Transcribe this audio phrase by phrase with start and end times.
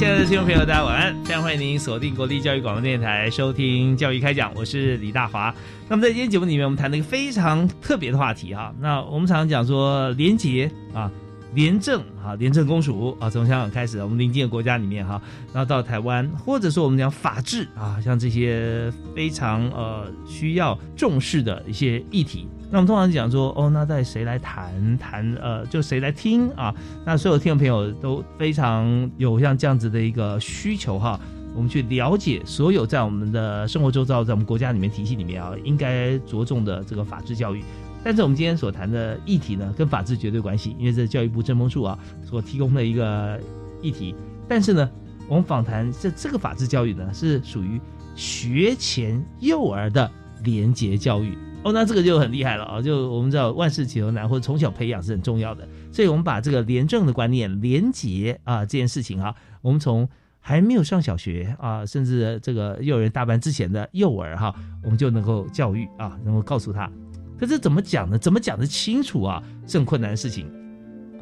[0.00, 1.14] 亲爱的听众朋友，大家晚安！
[1.26, 5.54] 非常欢迎您锁定国立教育广播电台收听《教育开讲》，我是李大华。
[5.90, 8.74] 那么在今天节目里面，我们谈了一个非常特别的话题哈。
[8.80, 11.12] 那我们常常讲说廉洁啊、
[11.52, 15.20] 廉政啊、廉政公署啊，从香港开始，我们邻近的国家里面哈，
[15.52, 22.48] 然后到台湾，或者说我们讲法治啊，像这些非常呃需要重视的一些议题。
[22.72, 25.34] 那我们通常讲说，哦，那在谁来谈谈？
[25.42, 26.72] 呃，就谁来听啊？
[27.04, 31.18] 那所有听众朋友都非常有像这样子的一个需求哈，
[31.52, 37.64] 我们去了解所有在我们的生活周遭，在我们国家里面体系里面啊，应该着重的这个法治教育。
[38.04, 43.36] 但是我们今天所谈的议题呢，跟法治绝对关系，因为这是教育部政风处啊所提供的一个
[43.82, 44.14] 议题。
[44.48, 44.88] 但是呢，
[45.28, 47.80] 我们访谈这这个法治教育呢，是属于
[48.14, 50.08] 学前幼儿的
[50.44, 51.36] 廉洁教育。
[51.62, 52.80] 哦，那这个就很厉害了啊！
[52.80, 66.90] 就我们知道万事起头难，或者从小培养是很重要的，所以我们把这个廉政的观念、廉洁啊这件事情啊，我们从还没有上小学啊，甚至这个幼儿园大班之前的幼儿哈，我们就能够教育啊，能够告诉他。
[67.38, 68.16] 可是怎么讲呢？
[68.16, 69.42] 怎么讲得清楚啊？
[69.66, 70.50] 是很困难的事情。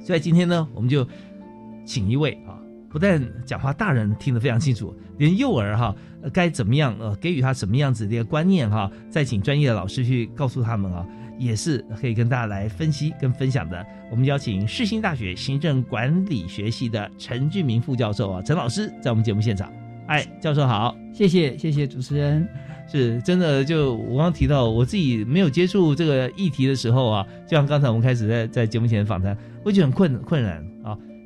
[0.05, 1.05] 所以今天呢，我们就
[1.85, 2.58] 请一位啊。
[2.91, 5.95] 不但讲话大人听得非常清楚，连幼儿哈
[6.33, 11.07] 该怎么样呃给予他什么样子的一个观念哈，再请专业的老师去告诉他们啊，
[11.39, 13.85] 也是可以跟大家来分析跟分享的。
[14.11, 19.71] 我们邀请世新大学行政管理学系的陈俊明副教授啊，陈老师在我们节目现场。
[20.07, 22.49] 哎，教授好，谢谢谢谢主持人。
[22.91, 30.67] 是真的，就我刚刚提到我自己没有接触这个议题的时候啊，就像刚才我们开始在在节目前访谈，我觉得很困困难。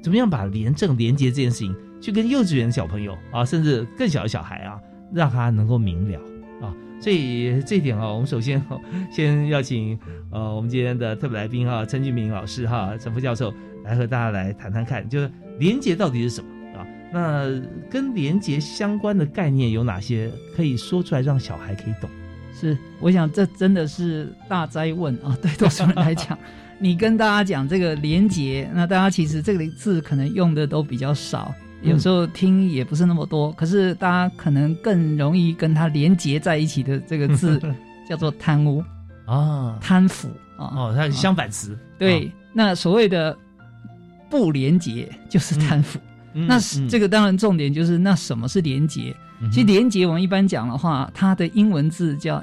[0.03, 4.79] 怎么样把廉政廉洁这件事情，去跟幼稚园的小朋友啊，甚至更小的小孩啊，
[5.13, 6.19] 让他能够明了
[6.61, 6.75] 啊？
[7.01, 8.61] 所以这一点啊，我们首先
[9.13, 9.99] 先邀请
[10.31, 13.55] 呃我们今天的特别来宾哈，陈俊明老师哈，陈副教授
[13.85, 16.49] 来和大家来谈谈看，就是廉洁到底是什么
[16.79, 16.87] 啊？
[17.13, 22.11] 那跟廉洁相关的概念有哪些可以说出来，让小孩可以懂？
[22.55, 26.37] 是，我想这真的是大灾问啊，对多数人来讲。
[26.83, 33.53] 你跟大家讲这个连结，那大家其实这个字可能用的都比较少，有时候听也不是那么多。
[33.53, 37.63] 可是大家可能更容易跟它连结在一起的这个字
[38.11, 38.83] 叫做贪污
[39.27, 40.29] 啊，贪腐
[40.59, 40.75] 啊。
[40.75, 41.79] 哦，它是相反词。
[41.97, 43.39] 对，那所谓的
[44.29, 46.01] 不连结就是贪腐。
[46.35, 49.15] 那这个当然重点就是那什么是连结？
[49.53, 52.43] 其实连结我们一般讲的话，它的英文字叫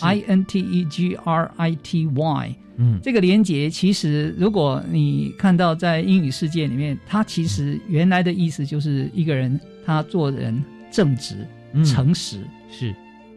[0.00, 2.54] integrity，i n t e g r i t y。
[2.76, 11.46] 嗯，这个连结其实，如果你看到在英语世界里面，它其实原来的意思就是一个人他做人正直、
[11.84, 12.40] 诚实，
[12.70, 12.94] 是。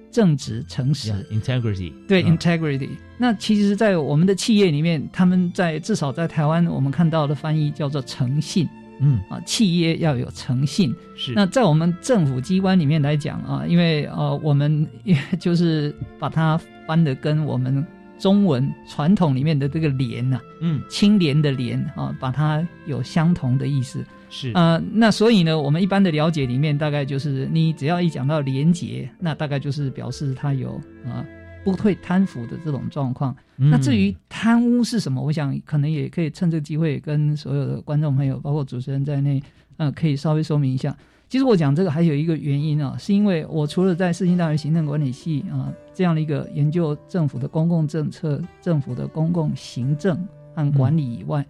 [0.10, 2.90] 正直、诚实，integrity，对，integrity。
[3.20, 8.68] 那其实，在我们的企业里面，他们在至少在台湾，我们看到的翻译叫做诚信，
[9.00, 10.96] 嗯啊，企业要有诚信。
[11.16, 11.34] 是。
[11.34, 17.86] 那在我们政府机关里面来讲啊，因为呃，我们也 就是把它翻的跟我们。
[18.20, 24.04] 中文传统里面的这个“廉”呐，嗯，清廉的“廉”啊，把它有相同的意思。
[24.28, 31.24] 是呃，那所以呢，我们一般的了解里面，大概就是你只要一讲到廉洁，那大概就是表示它有啊
[31.72, 33.36] 不会贪腐的这种状况。
[33.56, 39.42] 那至于贪污是什么，我想可能也可以趁这个机会跟所有的观众朋友，包括主持人在内，
[39.78, 40.96] 呃，可以稍微说明一下。
[41.28, 50.18] 其实我讲这个还有一个原因啊，是因为我除了在世新大学行政管理系啊这样的一个研究政府的公共政策、政府的公共行政
[50.56, 51.46] 和管理以外，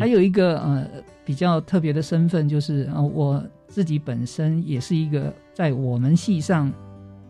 [0.00, 0.84] 还有一个呃
[1.24, 6.72] 比较特别的身份，就是啊我自己本身也是一个在我们系上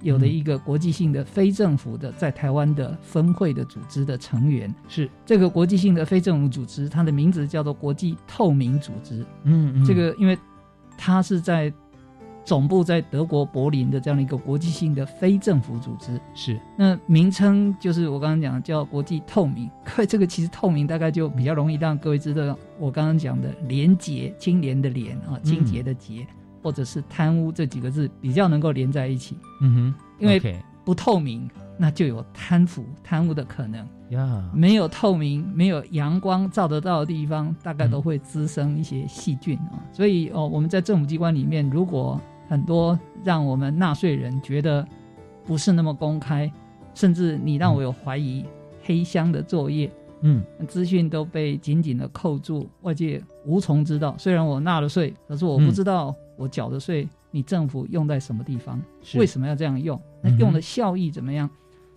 [0.02, 4.74] 有的一个国际性的非政府的在台湾的分会的组织的成员。
[4.88, 9.24] 是这个国际性的非政府组织，它的名字叫做国际透明组织。
[9.44, 10.38] 嗯，这个因为。
[11.02, 11.72] 它是在
[12.44, 16.20] 总部在德国柏林的这样的一个国际性的非政府组织。
[16.34, 19.70] 是，那名称就是我刚刚讲的叫国际透明。
[19.82, 26.26] 各位，这个其实透明大概就比较容易让各位知道，我刚刚讲的廉洁、清廉的廉啊，清洁的洁，
[26.62, 29.36] 或者是贪污这几个字比较能够连在一起。
[29.60, 30.40] 嗯哼，因为
[30.84, 31.48] 不透明，
[31.78, 33.86] 那就有贪腐、贪污的可能。
[34.10, 39.78] 呀，没有透明、没有阳光照得到的地方，大概都会滋生一些细菌啊。
[39.92, 44.84] 所以哦，我们在政府机关里面，如果很多让我们纳税人觉得
[45.46, 46.50] 不是那么公开，
[46.92, 48.44] 甚至你让我有怀疑
[48.82, 49.88] 黑箱的作业，
[50.22, 54.16] 嗯资讯都被紧紧的扣住，外界无从知道。
[54.18, 60.00] 虽然我纳了税，可是我不知道我缴的税，你政府用在什么地方，是为什么要这样用？
[60.22, 61.48] 那用的效益怎么样？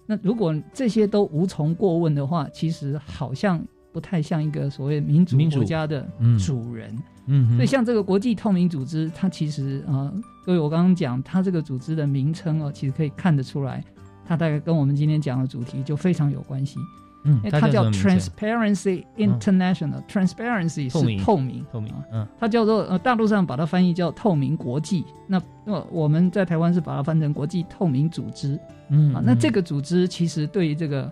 [0.05, 6.93] 那如果这些都无从过问的话，其实好像不太像一个所谓民主国家的嗯主人。
[7.27, 10.13] 嗯，所以像这个国际透明组织，它其实呃，
[10.45, 13.81] 各位我刚刚讲，它这个组织的名称哦，其实可以看得出来，
[14.25, 16.81] 它大概跟我们今天讲的主题就非常有关系。
[17.23, 21.93] 嗯因为它叫 Transparency International，Transparency 是透明，透明。
[21.93, 22.27] 啊，嗯。
[22.39, 28.59] 它叫做呃，大陆上把它翻译叫透明国际，那那么我们在台湾是把它翻成国际透明组织。
[28.89, 29.21] 嗯啊。
[29.23, 31.11] 那这个组织其实对于这个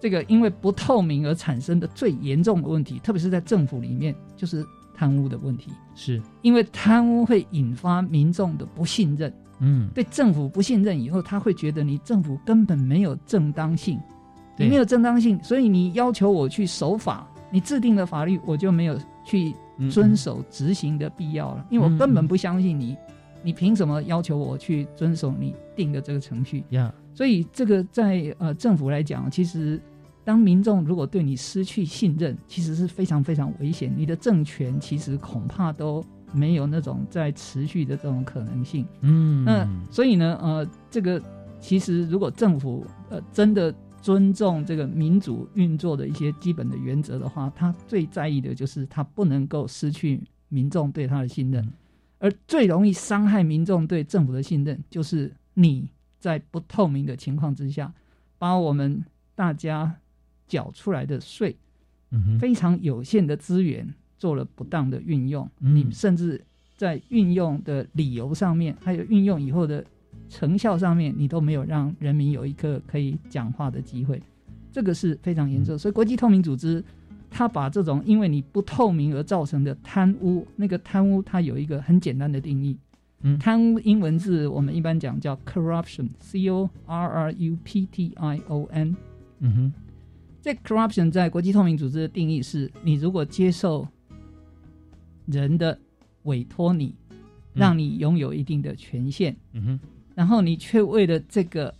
[0.00, 4.64] 这个因为不透明而产生的最严重的问题，特别是在政府里面，就是
[4.94, 5.70] 贪污的问题。
[5.94, 6.20] 是。
[6.42, 9.88] 因为贪污会引发民众的不信任，嗯。
[9.94, 14.15] 对政府不信任以后，他会觉得你政府根本没有正当性，对
[14.56, 22.96] 你没有正当性，所以你要求我去守法，你制定的法律我就没有去嗯遵守执行的必要了，因为我根本不相信你，
[23.42, 26.64] 你凭什么要求我去遵守你定的这个程序？
[26.70, 29.80] 呀，所以这个在呃政府来讲，其实
[30.24, 36.02] 当民众如果对你失去信任，其实是非常非常危险，你的政权其实恐怕都
[36.32, 38.86] 没有那种在持续的这种可能性。
[39.02, 39.44] 嗯。
[39.44, 41.22] 那所以呢，呃，这个
[41.60, 43.72] 其实如果政府呃真的
[44.06, 51.72] 尊重这个民主运作的一些基本的原则的话，他最在意的就是他不能够失去民众对他的信任，嗯。
[52.20, 55.88] 而最容易伤害民众对政府的信任，就是你
[56.20, 57.92] 在不透明的情况之下，
[58.38, 59.04] 把我们
[59.34, 59.96] 大家
[60.46, 61.56] 缴出来的税
[62.12, 65.74] 嗯非常有限的资源做了不当的运用，嗯。
[65.74, 66.40] 你甚至
[66.76, 69.84] 在运用的理由上面，还有运用以后的
[70.28, 74.22] 成效上面，你都没有让人民有一个可以讲话的机会，
[74.72, 75.64] 这个是非常严嗯。
[75.64, 75.78] 重。
[75.78, 76.82] 所以国际透明组织，
[77.30, 82.76] 它把这种因为你不透明而造成的贪污，那个贪污它有一个很简单的定义，
[83.22, 83.38] 嗯。
[83.38, 88.96] 贪污英文字我们一般讲叫 corruption，c o r r u p t i o n。
[89.40, 89.72] 嗯哼。
[90.42, 93.86] 这 corruption 在国际透明组织的定义是：你如果接受
[95.26, 95.76] 人的
[96.22, 96.94] 委托你，
[97.52, 99.80] 让你拥有一定的权限，嗯哼
[100.16, 101.72] 然后你却为了这个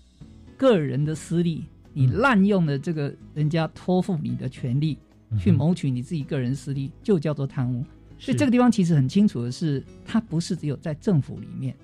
[0.57, 2.19] 个人的私利，你嗯。
[2.21, 4.99] 滥用了这个人家托付你的权利，
[5.31, 7.83] 嗯去谋取你自己个人私利，就叫做贪污。
[8.19, 11.75] 所以这个地方其实很清楚的是，它不是只有在政府里面，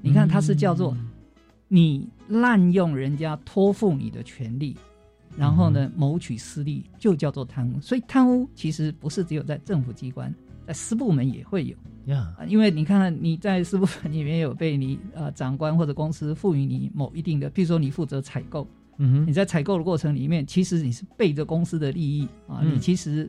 [0.00, 1.08] 你看它是叫做嗯
[1.68, 4.76] 你滥用人家托付你的权利，
[5.38, 7.80] 然后呢谋取私利，就叫做贪污。
[7.80, 10.34] 所以贪污其实不是只有在政府机关，
[10.66, 11.76] 在私部门也会有
[12.06, 12.44] 呀啊。
[12.46, 18.66] 因为你看看你在私部门里面有被你呃长官或者公司赋予你某一定的，比如说你负责采购，
[18.98, 23.28] 嗯哼你在采购的过程里面，其实你是背着公司的利益啊，嗯你其实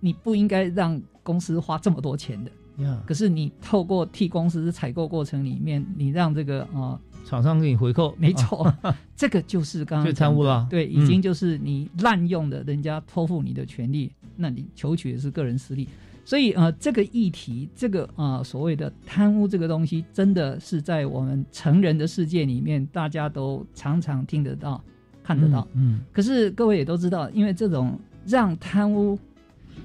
[0.00, 2.50] 你不应该让公司花这么多钱的。
[2.84, 8.72] 呀可是你透过替公司采购过程里面，你让这个啊、厂商给你回扣，没错，
[9.14, 15.86] 这个就是刚刚就贪污了对，嗯已经就是你滥用的人家托付你的权利，那你求取的是个人私利。
[16.30, 24.80] 所以呃，这个议题，这个呃所谓的贪污这个东西，真的是在我们成人的世界里面，大家都常常听得到、
[25.24, 25.66] 看得到。
[25.74, 29.18] 嗯可是各位也都知道，因为这种让贪污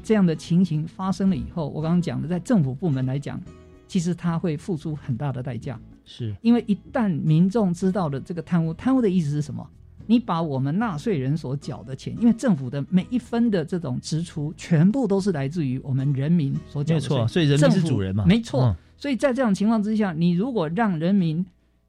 [0.04, 3.42] 这样的情形发生了以后，我刚刚讲的，在政府部门来讲，
[3.88, 5.80] 其实他会付出很大的代价。
[6.04, 9.68] 是因为一旦民众知道了这个贪污，贪污的意思是什么？
[10.08, 18.64] 你把我们纳税人所缴的钱，因为政府的每一分的这种支出，全部都是来自于我们人民所缴的税没有错，所以人民是主人嘛，没错。
[18.64, 21.46] 嗯所以在这种情况之下，你如果让人民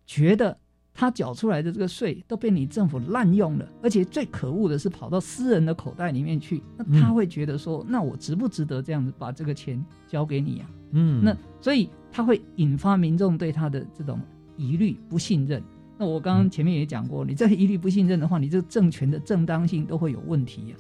[0.07, 0.55] 觉得
[0.93, 10.69] 他缴出来的这个税都被你政府滥用了，而且最可恶的是跑到私人的口袋里面去，那他嗯会觉得说，那我值不值得这样子把这个钱交给你啊？
[10.91, 14.21] 嗯，那所以他会引发民众对他的这种
[14.57, 15.63] 疑虑、不信任。
[15.99, 20.75] 那我刚刚前面也讲过，你这一律、不信任的话，你这个政权的正当性都会有问题啊。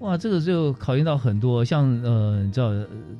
[0.00, 2.72] 哇，这个就考验到很多，像呃，你知道，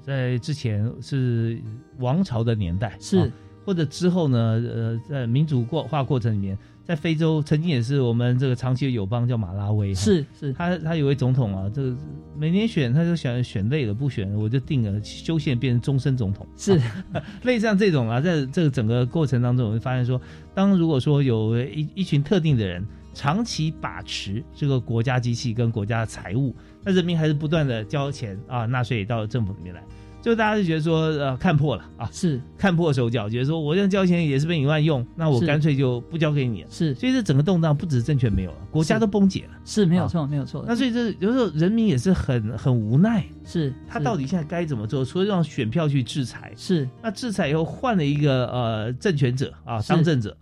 [0.03, 1.61] 在之前是
[1.99, 3.19] 王朝的年代是。
[3.19, 3.29] 啊
[3.67, 6.57] 或者之后呢，呃，在民主过化过程里面，
[6.87, 11.97] 在非洲曾经也是我们这个长期的友邦叫马拉维，是是，他他有位总统啊，这个
[12.37, 16.81] 每年选他就选选累了不选了，我就定了修宪变成终身总统，是。
[17.43, 20.21] 类似像这种啊，在这个整个过程当中，我会发现说，
[20.55, 29.83] 当如果说有一一群特定的人长期把持这个国家机器跟国家的财务，那人民还是不断的交钱啊，纳税到政府里面来。
[30.27, 32.41] 就大家就觉得说，呃，看破了啊，是。
[32.59, 36.69] 看破手脚，觉得说我这样交钱也是被你乱用，那我干脆就不交给你了。
[36.69, 36.93] 是。
[36.97, 39.57] 所以这整个动荡不止政权没有了，国家都崩解了。
[39.65, 43.75] 是没有错没有错，那所以这有时候人民也是很很无奈，是是。
[43.87, 45.05] 他到底现在该怎么做？
[45.05, 46.89] 除了让选票去制裁，是。
[47.01, 50.37] 那制裁以后换了一个呃政权者啊当政者，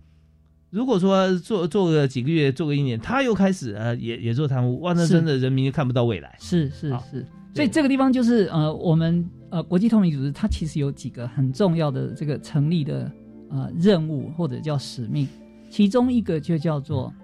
[0.71, 5.13] 如果说做做个几个月，做个一年，他又开始呃也也做贪污，哇，那是。
[5.13, 6.35] 真的人民就看不到未来。
[6.41, 13.11] 是是好是，所以这个地方就是呃，我们呃国际透明组织它其实有几个很重要的这个成立的
[13.51, 15.29] 呃任务或者叫使命，
[15.71, 17.15] 其中一个就叫做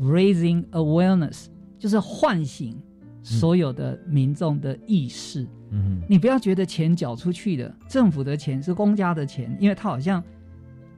[0.00, 2.74] raising awareness，就是唤醒
[3.22, 5.46] 所有的民众的意识。
[5.70, 10.24] 嗯你不要觉得钱缴出去的，政府的钱是公家的钱，因为它好像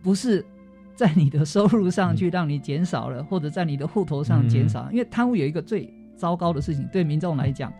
[0.00, 0.46] 不是
[0.94, 4.88] 在你的收入上去让你减少了，或者在你的户头上减少。
[4.92, 7.72] 因为贪污有一个最糟糕的事情，对民众来讲，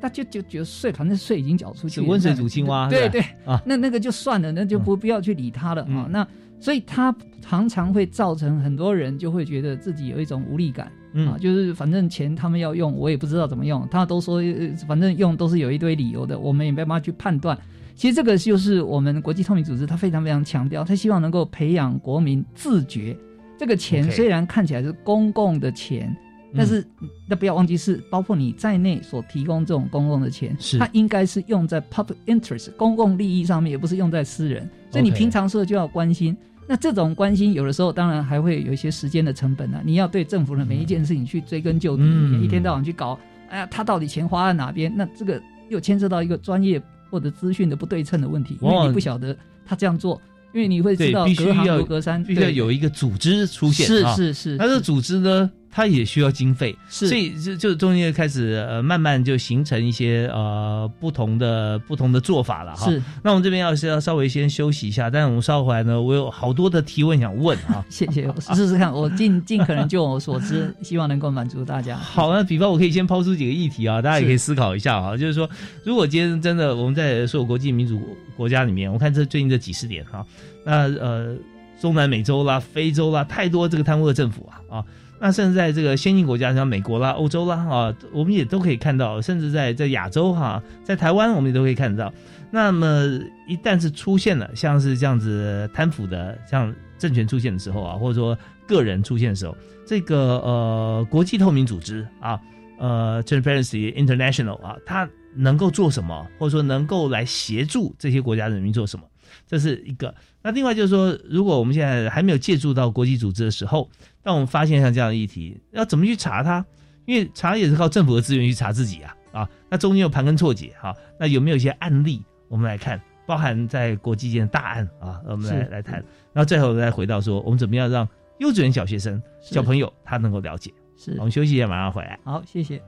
[0.00, 3.60] 他就就觉得税，反正税已经缴出去了，是温水煮青蛙对对啊。
[3.64, 6.08] 那那个就算了，那就不必要去理他了啊、嗯。
[6.10, 6.26] 那
[6.60, 10.90] 所以他常常会造成很多人就会觉得自己有一种无力感。
[11.12, 11.28] 嗯。
[11.28, 17.56] 啊，就是反正钱他们要用，我也不知道怎么用，他都说呃反正用都是有一堆理由的，我们也没办法去判断。
[17.94, 23.16] 其实这个就是我们国际透明组织，它非常非常强调，它希望能够培养国民自觉。
[23.58, 26.14] 这个钱虽然看起来是公共的钱，
[26.54, 26.84] 但是
[27.26, 34.68] 那不要忘记是包括你在内所提供这种公共的钱，是它应该是用在 public interest 公共利益上面，也不是用在私人。
[34.90, 36.36] 所以你平常时候就要关心。
[36.68, 43.16] 那这种关心有的时候当然还会有一些时间的成本啊，你要对政府的每一件事情去追根究底，嗯一天到晚去搞，
[43.48, 44.92] 哎呀，他到底钱花在哪边？
[44.96, 50.20] 那这个又牵涉到一个专业或者资讯的不对称的问题，因为你不晓得他这样做，
[50.52, 54.12] 因为你会知道隔行要如隔山，必须要对有一个组织出现是啊。
[54.16, 62.90] 是是，那这个组织呢，它也需要经费，是所以就就中间开始呃慢慢就形成一些呃不同的不同的做法了哈。
[62.90, 67.84] 是，那我们这边要是要稍微先休息一下，但是我们稍后回来呢，我有好多的提问想问哈。
[67.92, 71.94] 谢谢，我试试看，我尽尽可能就我所知，希望能够满足大家。
[72.00, 75.14] 好，那比方我可以先抛出几个议题啊，大家也可以思考一下啊。
[75.14, 75.46] 就是说，
[75.84, 78.00] 如果今天真的我们在所有国际民主
[78.34, 80.24] 国家里面，我看这最近这几十年哈、
[80.64, 81.36] 那呃
[81.78, 84.84] 中南美洲啦、非洲啦，太多这个贪污的政府啊啊。
[85.18, 92.12] 那甚至在这个先进国家，像美国啦、欧洲啦啊，我们也都可以看到，甚至在在亚洲哈、在台湾我们也都可以看得到。
[92.50, 93.18] 那么
[93.48, 99.56] 一旦是出现了像是这样子贪腐的，像政权出现的时候啊，或者说个人出现的时候，
[99.86, 102.40] 这个呃国际透明组织啊，
[102.78, 109.04] 呃 Transparency International 啊，它能够做什么，或者说能够来协助这些国家人民做什么，
[109.46, 110.14] 这是一个。
[110.42, 113.88] 那另外就是说，如果我们现在还没有借助到国际组织的时候，
[114.22, 116.64] 当我们发现像这样的议题，要怎么去查它？
[117.04, 123.00] 因为查也是靠政府的资源去查自己啊啊，那中间有盘根错节哈、那有没有一些案例我们来看？
[123.26, 125.94] 包含在国际间的大案啊，我们来来谈。
[126.32, 130.72] 然后最后再回到说，我们怎么样让幼稚园小学生、小朋友他能够了解。
[130.96, 132.18] 是我们休息一下，马上回来。
[132.24, 132.80] 好，谢谢。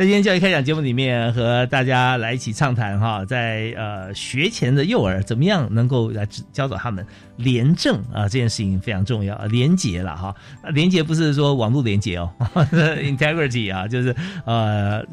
[0.00, 7.04] 在今天教育开讲节目里面，和大家来一起畅谈哈，在呃学前的幼儿怎么样能够来教导他们
[7.36, 10.34] 廉政啊，这件事情非常重要，廉洁了哈。
[10.72, 12.32] 廉洁不是说网络廉洁哦，
[12.96, 14.16] integrity 啊，就是
[14.46, 15.04] 呃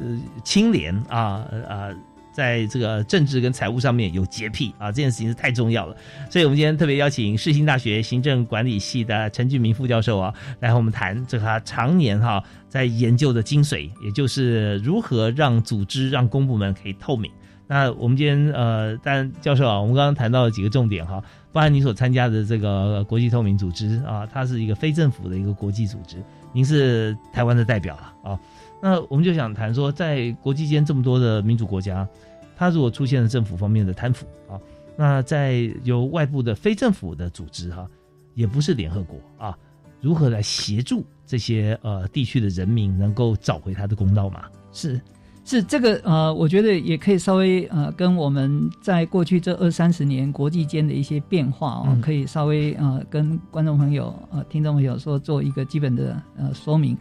[0.46, 1.90] 清廉啊啊。
[2.38, 5.98] 在这个政治跟财务上面有洁癖啊，这件事情是太重要了。
[6.30, 17.32] 所以，我们今天特别邀请世新大学行政管理系的陈俊明副教授啊，来和我们谈这个他常年哈在研究的精髓，也就是如何让组织、让公部门可以透明。
[17.66, 21.22] 那我们今天呃，但教授啊，我们刚刚谈到了几个重点哈，
[21.58, 26.18] 包含你所参加的这个国际透明组织啊，它是一个非政府的一个国际组织，
[26.54, 28.40] 您是台湾的代表了啊。
[28.80, 32.08] 那我们就想谈说，在国际间这么多的民主国家。
[32.56, 34.62] 他如果出现了政府方面的贪腐啊，
[34.96, 37.90] 那在由外部的非政府的组织哈，
[38.36, 39.58] 也不是联合国啊，
[40.00, 44.44] 如何来协助这些呃地区的人民能够找回他的公道嘛？
[44.72, 45.02] 是
[45.48, 56.98] 是这个呃，我觉得也可以稍微呃跟我们在过去这二三十年国际间的一些变化哦，可以稍微呃跟观众朋友呃听众朋友说做一个基本的呃说明。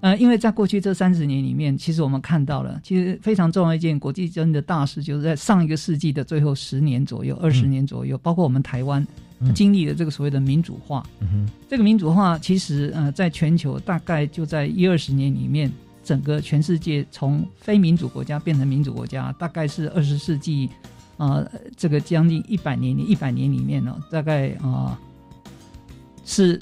[0.00, 9.06] 呃，因为在过去这三十年里面，其实我们看到了，其实非常重要一件国际间的大事，就是在上一个世纪的最后十年左右、二十年左右，包括我们台湾
[9.54, 11.02] 经历了这个所谓的民主化。
[11.70, 15.72] 这个民主化其实呃，在全球大概就在一二十年里面，
[16.04, 20.70] 整个全世界从非民主国家变成民主国家，大概是二十世纪
[21.16, 21.44] 啊，
[21.76, 24.96] 这个将近一百年一百年里面呢，大概啊
[26.24, 26.60] 是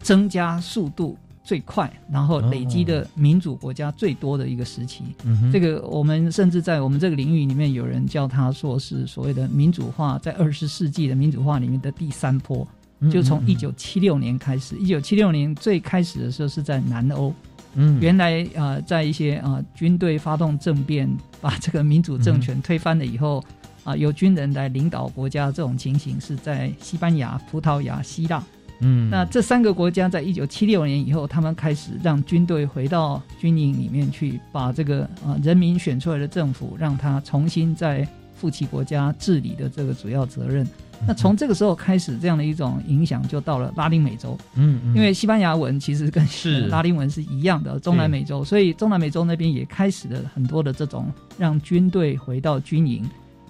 [0.00, 1.18] 增加速度。
[1.46, 5.04] 最快，然后累积的民主国家最多的一个时期，
[5.52, 12.66] 这个我们甚至在我们这个领域里面，有人叫它说是所谓的民主化，在二十世纪的民主化里面的第三波，
[13.12, 14.74] 就从一九七六年开始。
[14.76, 17.32] 一九七六年最开始的时候是在南欧，
[17.76, 21.08] 嗯，原来啊，在一些啊军队发动政变，
[21.40, 23.44] 把这个民主政权推翻了以后，
[23.84, 28.42] 啊，由军人来领导国家这种情形是在西班牙、葡萄牙、希腊。
[28.80, 40.66] 嗯，那这三个国家在一九七六年以后，他们开始让军队回到军营里面去，把这个啊人民选出来的政府，让他重新再负起国家治理的这个主要责任。
[41.04, 44.38] 那从这个时候开始，这样的一种影响就到了拉丁美洲。
[44.54, 53.04] 嗯，嗯因为西班牙文其实跟是拉丁文是一样的，中南美洲，所以中南美洲那边也开始了很多的这种让军队回到军营。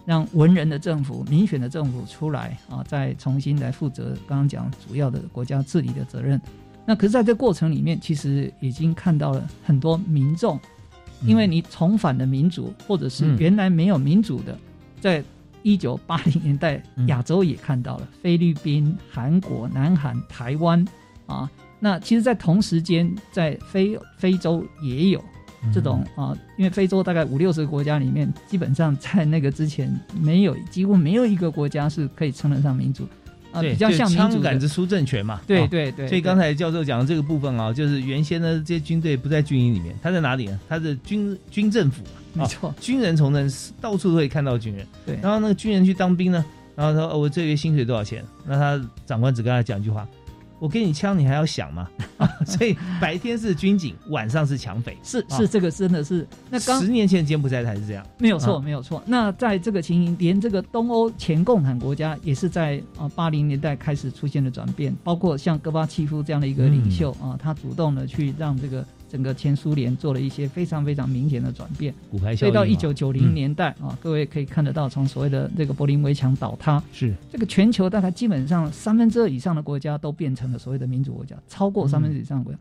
[0.04, 6.40] 让文人的政府、民选的政府出来啊，再重新来负责刚刚讲主要的国家治理的责任。
[6.84, 10.60] 那可是在这过程里面，其实已经看到了很多民众，
[11.24, 14.56] 因为你重返了民主，或者是原来没有民主的，
[15.00, 15.20] 在
[15.66, 20.86] 一九八零年代，亚洲也看到了菲律宾、韩国、南韩、台湾
[21.26, 21.50] 啊。
[21.80, 25.20] 那其实，在同时间，在非非洲也有。
[25.74, 33.04] 这种啊，因为非洲大概五六十个国家里面，基本上在那个之前没有，几乎没有一个国家是可以称得上民主
[33.56, 35.40] 啊，比较像民主杆子出政权嘛。
[35.46, 36.06] 对对对。
[36.06, 40.60] 所以刚才教授讲的这个部分啊，就是原先呢这些军队不在军营里面，他在哪里呢？
[40.68, 42.02] 他的军军政府，
[42.34, 44.86] 没错，军人从政，到处都可以看到军人。
[45.04, 45.18] 对。
[45.22, 50.06] 然后那个军人去当兵呢，然后说：“我这个月薪水多少钱？”那他长官只跟他讲一句话。
[50.58, 51.88] 我给你枪，你还要想吗？
[52.46, 54.96] 所以白天是军警，晚上是抢匪。
[55.02, 56.26] 是是，这个真的是。
[56.50, 59.02] 那十年前柬埔寨才是这样，没有错，没有错。
[59.06, 68.84] 那在这个情形，连这个东欧前共产国家也是在啊八零年代开始出现了转变，包括像戈巴契夫这样的一个领袖啊，他主动的去让这个。
[69.16, 71.94] 整个前苏联做了一些非常非常明显的转变，
[72.36, 77.14] 所以到一九九零年代啊，各位可以看得到，从所谓的这个柏林围墙倒塌，是。
[77.32, 82.58] 这个全球大概基本上三分之二以上的国家都变成了所谓的民主国家，超过三分之以上的国家。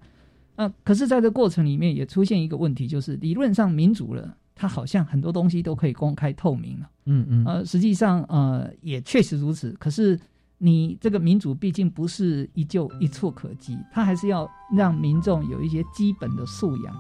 [0.55, 10.17] 那可是在这过程里面也出现一个问题，就是理论上民主了，它好像很多东西都可以公开透明了，嗯嗯，呃，实际上呃也确实如此，可是。
[10.57, 16.95] 你这个民主毕竟不是一就一触可及，他还是要让民众有一些基本的素养。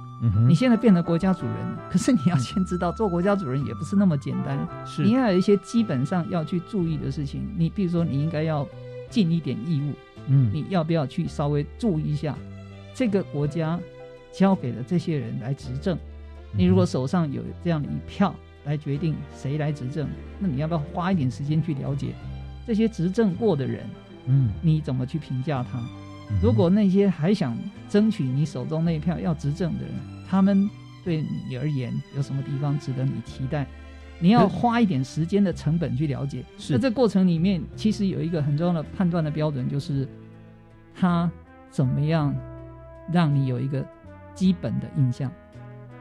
[0.47, 4.67] 你现在变成国家主人，可是你要先知道做国家主人也不是那么简单。
[4.85, 7.47] 是，你要有一些基本上要去注意的事情。
[7.57, 8.67] 你比如说，你应该要
[9.09, 9.93] 尽一点义务。
[10.27, 12.35] 嗯，你要不要去稍微注意一下
[12.93, 13.79] 这个国家
[14.31, 15.97] 交给了这些人来执政？
[16.51, 18.33] 你如果手上有这样的一票
[18.65, 20.07] 来决定谁来执政，
[20.39, 22.15] 那你要不要花一点时间去了解？
[22.65, 23.83] 这些执政过的人，
[24.25, 25.79] 嗯，你怎么去评价他？
[26.41, 27.55] 如果那些还想
[27.87, 29.93] 争取你手中那一票要执政的人，
[30.27, 30.67] 他们
[31.03, 33.67] 对你而言有什么地方值得你期待？
[34.17, 36.43] 你要花一点时间的成本去了解。
[36.69, 40.07] 那这过程里面，其实有一个很重要的判断的标准，就是
[40.95, 41.29] 他
[41.69, 42.33] 怎么样
[43.11, 43.85] 让你有一个
[44.33, 45.29] 基本的印象。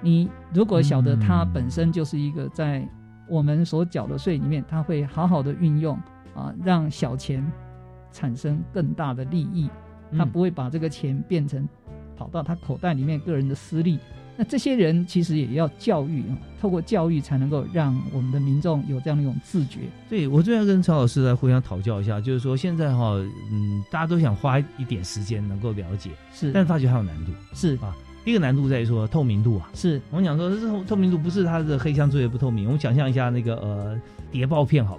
[0.01, 2.87] 你如果晓得他本身就是一个在
[3.29, 5.99] 我们所缴的税里面，他会好好的运用
[6.35, 7.45] 啊，让小钱
[8.13, 9.69] 产生更大的利益，
[10.17, 11.69] 他不会把这个钱变成
[12.17, 13.99] 跑到他口袋里面个人的私利。
[14.37, 19.83] 那这些人其实也要教育啊，透过教育才能够让我们的民众有这样的一种自觉。
[20.11, 23.13] 对我最要跟曹老师来互相讨教一下，就是说现在哈，
[23.53, 27.95] 嗯，大家都想花一点时间能够了解，是，但发觉还有难度，是啊。
[28.25, 32.65] 第一个难度在于说透明度啊，是我们讲说透透明度不是它的黑箱作业不透明。
[32.65, 34.01] 我们想象一下那个呃
[34.33, 34.99] 谍报片好，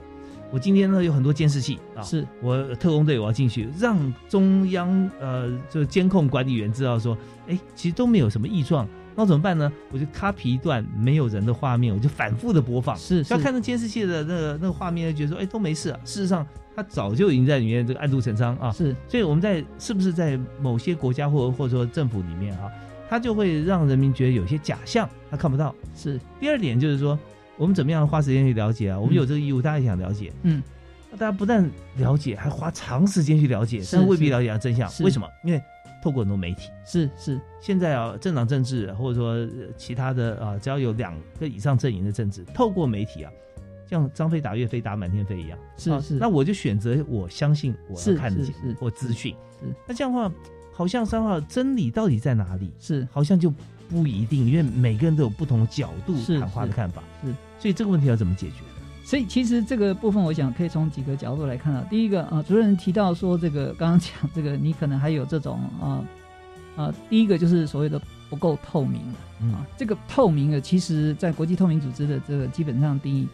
[0.56, 3.98] 我今天呢有很多监视器啊，是我特工队我要进去，让
[4.30, 8.88] 中央呃就监控管理员知道说，哎，其实都没有什么异状。
[9.18, 9.70] 那怎么办呢？
[9.92, 12.96] 我就 copy 一段没有人的画面，我就反复的播放。
[12.96, 15.90] 是，要看到监视器的那个那个画面，觉得说，哎，都没事。
[16.06, 18.72] 事实上，他早就已经在里面这个暗度陈仓啊。
[18.72, 22.72] 是，所以我们在是不是在某些国家或或者说政府里面啊，
[23.10, 25.76] 他就会让人民觉得有些假象，他看不到。
[25.94, 26.18] 是。
[26.40, 27.20] 第二点就是说，
[27.58, 29.00] 我们怎么样花时间去了解啊？
[29.00, 30.32] 我们有这个义务，大家也想了解。
[30.44, 30.62] 嗯。
[31.12, 34.92] 那大家不但了解，还花长时间去了解，但未必了解到真相。
[35.02, 35.28] 为什么？
[35.44, 35.62] 因为。
[36.04, 39.36] 透过很多媒体是是，现在啊，政党政治或者说
[39.76, 43.32] 其他的啊，只要有两个以上阵营的政治，透过媒体啊，
[43.90, 48.46] 像张飞打岳飞打满天飞一样，是是，那我就选择我相信我要看的
[48.80, 50.32] 或资讯，是那这样的话，
[50.72, 52.72] 好像三号真理到底在哪里？
[52.80, 53.52] 是好像就
[53.90, 58.64] 不一定，因为每个人都有不同的角度谈话的看法，是，所以这个问题要怎么解决？
[59.04, 61.80] 所以其实这个部分，我想可以从几个角度来看到。
[61.84, 66.04] 第一个啊，主任提到说，这个刚刚讲这个，你可能还有这种啊
[66.76, 69.02] 啊，第一个就是所谓的不够透明
[69.54, 69.66] 啊。
[69.78, 73.28] 这个透明的，其实在国际透明组织的这个基本上定义，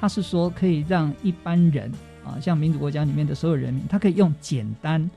[0.00, 1.90] 它是说可以让一般人
[2.24, 5.10] 啊，像民主国家里面的所有人民，他可以用简单、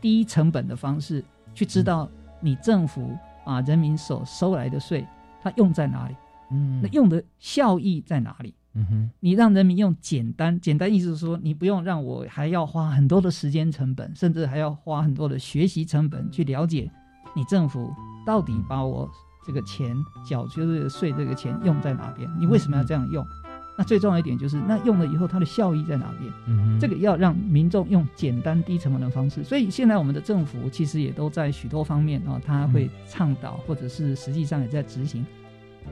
[0.00, 1.22] 低成本的方式
[1.54, 2.08] 去知道
[2.40, 5.06] 你政府把人民所收来的税，
[5.42, 6.14] 它用在哪里，
[6.50, 8.54] 嗯，那用的效益在哪里？
[8.74, 16.88] 嗯哼，你让人民用简单，简单意思是说，你不用让我还要花很多的时间成本，甚至还要花很多的学习成本去了解
[17.34, 17.92] 你政府
[18.24, 19.10] 到底把我
[19.44, 22.30] 这个钱缴就是税这个钱用在哪边？
[22.38, 23.26] 你为什么要这样用？
[23.76, 26.32] 那最重要一点就是，那用了以后它的效益在哪边？
[26.46, 29.42] 嗯这个要让民众用简单低成本的方式。
[29.42, 35.26] 所以现在我们的政府其实也都在许多方面啊，他会倡导或者是实际上也在执行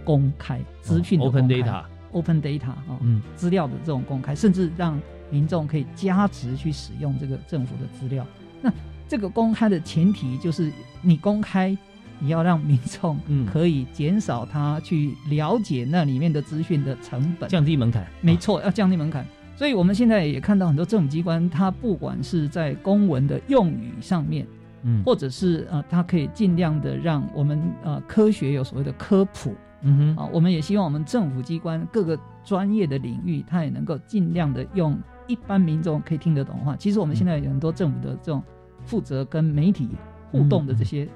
[0.05, 1.85] 公开资讯的 open data。
[2.13, 4.99] Open data 啊，嗯，资料的这种公开，甚至让
[5.31, 8.27] 民众可以加值去使用这个政府的资料。
[8.63, 8.73] 那
[9.07, 10.73] 这个公开的前提就是
[11.03, 11.77] 你公开，
[12.19, 13.21] 你要让民众
[13.53, 18.07] 可以减少他去了解那里面的资讯的成本，降低门槛。
[18.23, 19.23] 没错，要降低门槛。
[19.55, 24.47] 所以我们现在也看到很多政府机关，它不管是在公文的用语上面，
[24.83, 29.55] 嗯，或者是呃，它可以尽量的让我们呃科学有所谓的科普。
[29.83, 36.77] 嗯哼，啊，我们也希望我们政府机关各个专业的领域，它也能够尽量的用一般民众可以听得懂的话。
[36.77, 38.43] 其实我们现在有很多政府的这种
[38.85, 39.91] 负责跟媒体
[40.31, 41.09] 互动的这些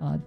[0.00, 0.18] 啊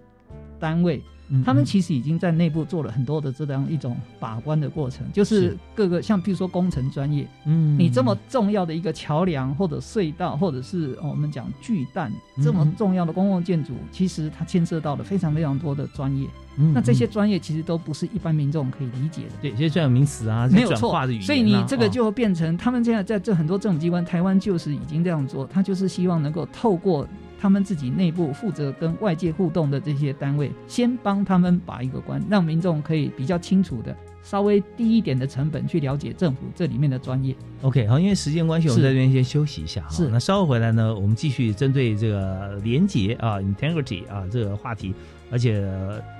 [0.58, 1.02] 单位。
[1.44, 12.12] 他们其实已经在内部做了很多的这样一种把关的过程，就是各个像比如说工程专业，嗯，你这么重要的一个桥梁或者隧道，或者是我们讲巨蛋
[12.42, 16.26] 这么重要的公共建筑，其实它牵涉到了非常非常多的专业。
[16.74, 20.92] 那这些专业其实都不是一般民众可以理解的，对，这些专有名词啊，没有错。
[21.22, 27.06] 所以你这个就变成他们现在在这很多政府机关，台湾就是已经这样做，他就是希望能够透过。
[27.40, 37.34] 他们自己内部负责跟外界互动的这些单位，先帮他们把一个关，让民众可以比较清楚的、稍微低一点的成本去了解政府这里面的专业。
[37.62, 39.82] OK，好，因为时间关系，我们在这边先休息一下。
[39.88, 44.94] 是，那稍后回来呢，我们继续针对这个廉洁啊、integrity 啊这个话题，
[45.30, 45.66] 而且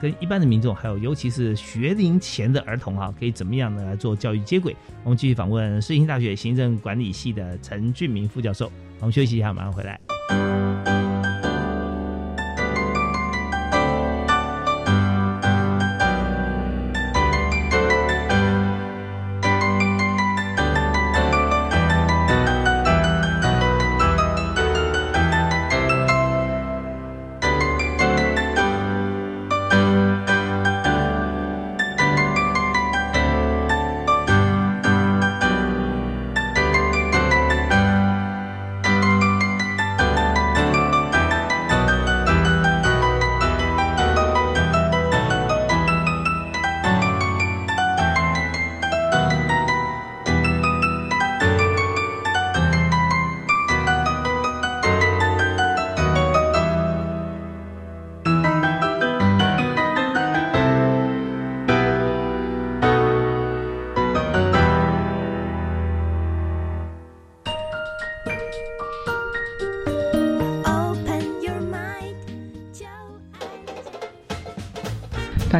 [0.01, 4.75] 跟一般的民众，还有尤其是学龄前的儿童啊，可以怎么样呢来做教育接轨？
[5.05, 8.73] 我们继续访问世新大学行政管理系的陈俊明副教授。
[9.01, 10.89] 我们休息一下，马上回来。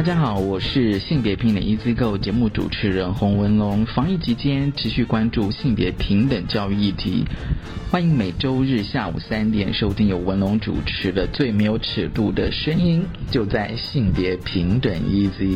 [0.01, 3.85] 大家好，我是性别平等 E Z Go 节目主持人洪文龙。
[3.85, 7.23] 防疫期间，持续关注性别平等教育议题，
[7.91, 15.55] 欢迎每周日下午三点收听由文龙主持的《最没有尺度的声音》，就在性别平等 Easy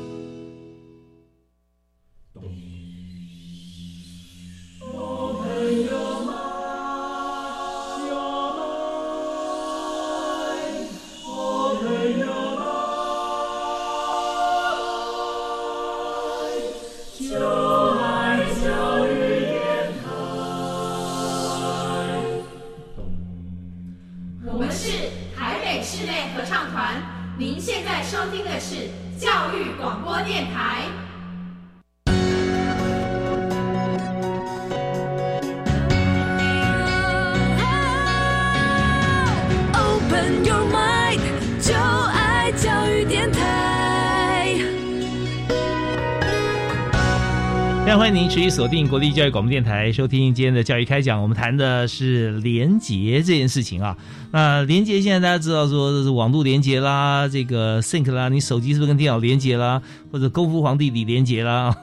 [48.51, 51.21] 锁定国立教育广播电台，收听今天的教育开讲。
[51.21, 53.97] 我们谈的是连结这件事情啊。
[54.29, 61.73] 那连结现在大家知道说这是网络连接啦，这个 Sync 啦，你手机是不是跟电脑连接啦，或者功夫皇帝李连接啦？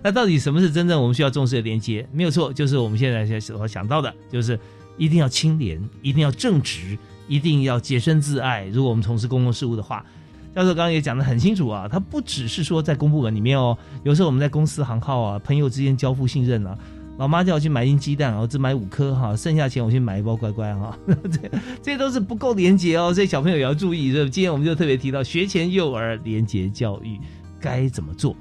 [0.00, 2.06] 那到底什么是真正我们需要重视的连接？
[2.12, 4.56] 没有错，就是我们现在所想到的，就是
[4.96, 8.64] 一定要清廉，一定要正直，一定要洁身自爱。
[8.72, 10.06] 如果我们从事公共事务的话。
[10.54, 16.76] 教授刚刚也讲得很清楚啊，他不只是说在公部门里面哦，有时候我们在公司行号啊，朋友之间交付信任啊，
[17.18, 20.98] 老妈叫我去买一斤鸡蛋，我只买五颗哈，剩下钱我去买一包乖乖哈，
[21.30, 21.50] 这
[21.82, 24.12] 这都是不够廉洁哦，所以小朋友也要注意。
[24.12, 27.16] 所以今天我们就特别提到学前幼儿廉洁教育
[27.60, 28.34] 该怎么做。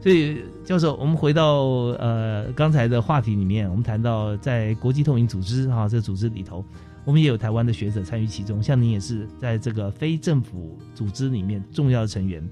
[0.00, 1.64] 所以教授，我们回到
[1.98, 6.64] 呃刚才的话题里面，我们谈到在国际透明组织哈这个组织里头。
[7.06, 12.42] 我们也有台湾的学者参与其中，像您也是在这个非政府组织里面重要的成员。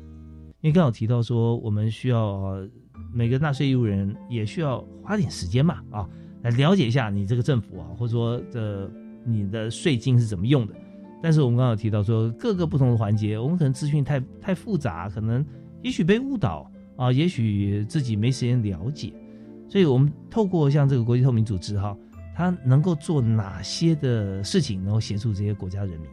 [0.61, 2.57] 因为刚好提到说，我们需要、
[3.13, 6.09] 每个纳税义务人也需要花点时间嘛，啊，
[6.43, 8.89] 来了解一下你这个政府啊，或者说这
[9.27, 10.75] 你的税金是怎么用的。
[11.21, 15.45] 但是我们刚刚有提到说，各个不同的环节，我们可能资讯太太复杂，可能
[15.83, 19.13] 也许被误导啊，也许自己没时间了解，
[19.69, 21.97] 所以我们透过像这个国际透明组织哈。
[22.35, 26.09] 他能够做哪些的事情，能够协助这些国家人民？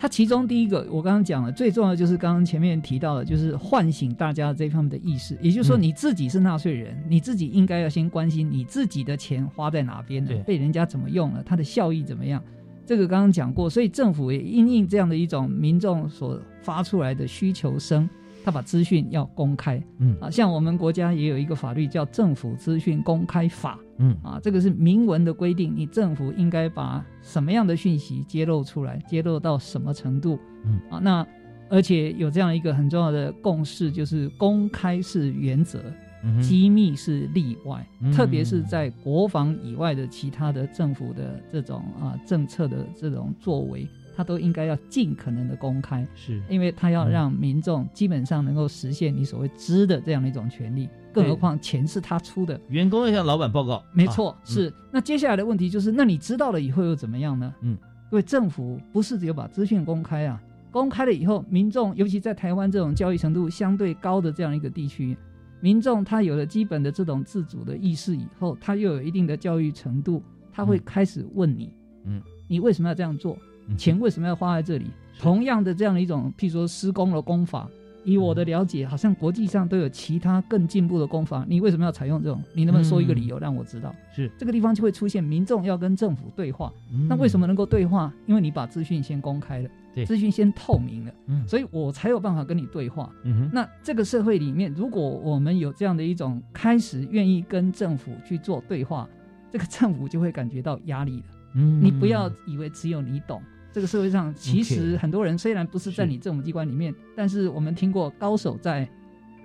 [0.00, 5.36] 他其中第一个，我刚刚讲了，最重要的就是刚刚前面提到的，就是唤醒大家这方面的意识。
[5.42, 12.40] 也就是说，你自己是纳税人，嗯、你自己应该要先关心你自己的钱花在哪边了，被人家怎么用了，它的效益怎么样。
[12.86, 18.08] 这个刚刚讲过，所以政府也因应这样的一种民众所发出来的需求声。
[18.44, 20.16] 他把资讯要公开，嗯。
[20.20, 24.16] 啊，像我们国家也有一个法律叫《政府资讯公开法》，嗯。
[24.22, 30.80] 啊，这个是明文的规定，你政府应该把什么样的讯息揭露出来，揭露到什么程度，嗯。
[30.90, 31.26] 啊，那
[31.68, 35.82] 而且有这样一个很重要的共识，就是公开是原则，
[36.24, 43.86] 嗯、机密是例外，嗯、特别是在国防以外的其他的政府的这种啊政策的这种作为。
[44.18, 46.42] 他都应该要尽可能的公开，是。
[46.48, 54.74] 因为他要让民众基本上能够实现你所谓知的这样的一种权利，更何况钱是他出的，员工要向老板报告，没错，啊、是。
[54.90, 57.54] 那接下来的问题就是，那你知道了以后又怎么样呢？
[57.60, 57.78] 嗯，
[58.10, 65.16] 因为政府不是只有把资讯公开啊，公开了以后，民众尤其在台湾这种教育程度相对高的这样一个地区，
[65.60, 71.72] 民众他有了基本的这种自主的意识以后，他又有一定的教育程度，他会开始问你，
[72.04, 73.38] 嗯，你为什么要这样做？
[73.76, 74.86] 钱为什么要花在这里？
[75.18, 77.68] 同样的这样的一种，譬如说施工的工法，
[78.04, 82.40] 以我的了解，好像国际上都有其他更进步的工法，你为什么要采用这种？
[82.54, 83.92] 你能不能说一个理由让我知道？
[84.14, 86.72] 是这个地方就会出现民众要跟政府对话，
[87.08, 88.12] 那为什么能够对话？
[88.26, 93.10] 因为你把资讯先公开了，对，资讯先透明了，嗯，所以我才有办法跟你对话。
[93.24, 99.08] 嗯哼，那这个社会里面，如果我们有这样的一种开始愿意跟政府去做对话，
[99.50, 101.24] 这个政府就会感觉到压力了。
[101.54, 103.42] 嗯，你不要以为只有你懂。
[103.78, 108.88] 这个社会上，其实很多人虽然不是在你政府机关里面，但是我们听过高手在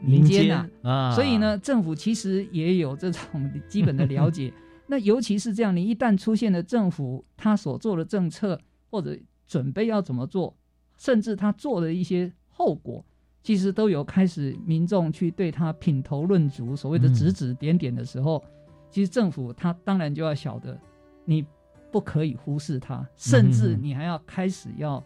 [0.01, 3.21] 民间呐啊，所以呢，政府其实也有这种
[3.69, 4.51] 基本的了解。
[4.87, 9.15] 那尤其是这样，你一旦出现了政府他所做的政策或者
[9.45, 10.57] 准备要怎么做，
[10.97, 13.05] 甚至他做的一些后果，
[13.43, 18.43] 其实都有开始民众去对他品头论足，所谓的指指点点的时候，
[18.89, 20.75] 其实政府他当然就要晓得
[21.23, 21.45] 你
[21.93, 25.01] 不可以忽视它，甚至你还要开始要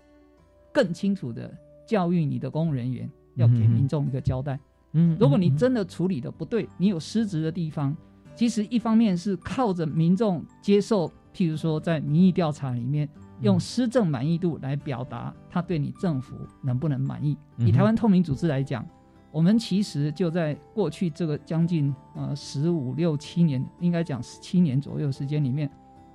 [0.71, 1.54] 更清楚的
[1.86, 4.58] 教育你的公务人员，要给民众一个交代。
[4.93, 7.93] 嗯，如果你真的处理的不对，你有失职的地方，
[8.34, 13.08] 其实一方面是靠着民众接受，譬如说在民意调查里面，
[13.41, 17.38] 用施政满意度来表达他对你政府能不能满意。
[17.58, 18.88] 以台湾透明组织来讲，
[19.30, 25.69] 我们其实就在过去这个将近呃十五六七年，应该讲十七年左右时间里面，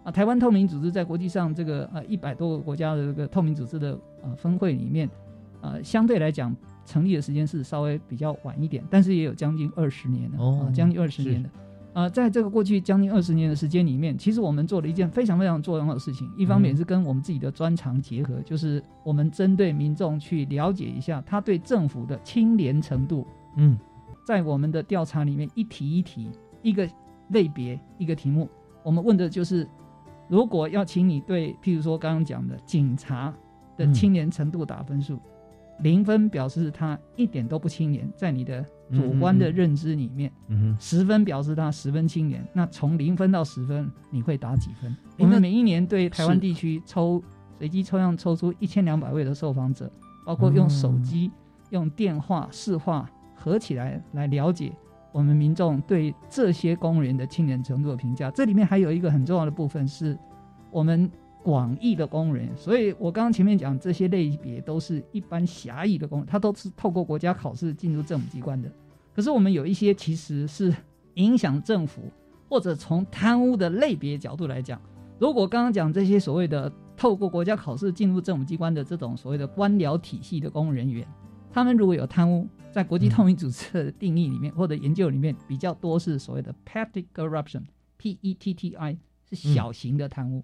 [0.04, 5.08] 啊，台湾透明组织在国际上这个呃一百多个国家的这个透明组织的呃分会里面，
[5.60, 6.54] 呃，相对来讲。
[6.84, 11.48] 成立的时间是稍微比较晚一点，但是也有将近二十年了，哦，将近二十年了。
[11.92, 16.28] 呃，在这个过去将近二十年的时间里面，其实我们做了一件非常非常重要的事情。
[16.36, 23.24] 一方面是跟我们自己的专长结合，就是我们针对民众去了解一下他对政府的清廉程度。
[23.56, 23.78] 嗯，
[24.26, 26.30] 在我们的调查里面，一题一题，
[26.62, 26.84] 一个
[27.28, 28.48] 类别一个题目，
[28.82, 29.64] 我们问的就是，
[30.32, 33.30] 如果要请你对，譬如说刚刚讲的警察
[33.76, 35.20] 的清廉程度打分数。
[35.80, 40.32] 零分表示他一点都不清廉，在你的主观的认知里面，
[40.78, 42.42] 十分表示他十分清廉。
[42.54, 44.96] 那从零分到十分，你会打几分？
[45.18, 47.22] 我们每一年对台湾地区抽
[47.58, 49.90] 随机抽样抽出一千两百位的受访者，
[50.24, 51.30] 包括用手机、
[51.68, 54.72] 用电话、视话合起来来了解
[55.12, 58.30] 我们民众对这些公务员的清廉程度的评价。
[58.30, 60.18] 这里面还有一个很重要的部分是，
[60.70, 61.10] 我们。
[61.44, 68.70] 广义的工人，所以我刚刚前面讲这些类别都是一般狭义的工人，他都是透过国家考试进入政府机关的。
[69.12, 70.72] 可是我们有一些其实是
[71.14, 72.02] 影响政府，
[72.48, 74.80] 或者从贪污的类别角度来讲，
[75.18, 81.04] 如果刚刚讲这些所谓的透过国家考试进入政府机关的这种所谓的官僚体系的公务人员，
[81.52, 88.96] 他们如果有贪污，在国际透明组织的定义里面或者研究里面比较多是所谓的 petty corruption，P E T T I
[89.28, 90.42] 是小型的贪污。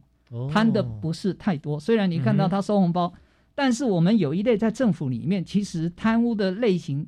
[0.52, 3.10] 贪的不是太多，虽然你看到他收红包，
[3.54, 7.06] 但是我们有一类在政府里面，其实贪污的类型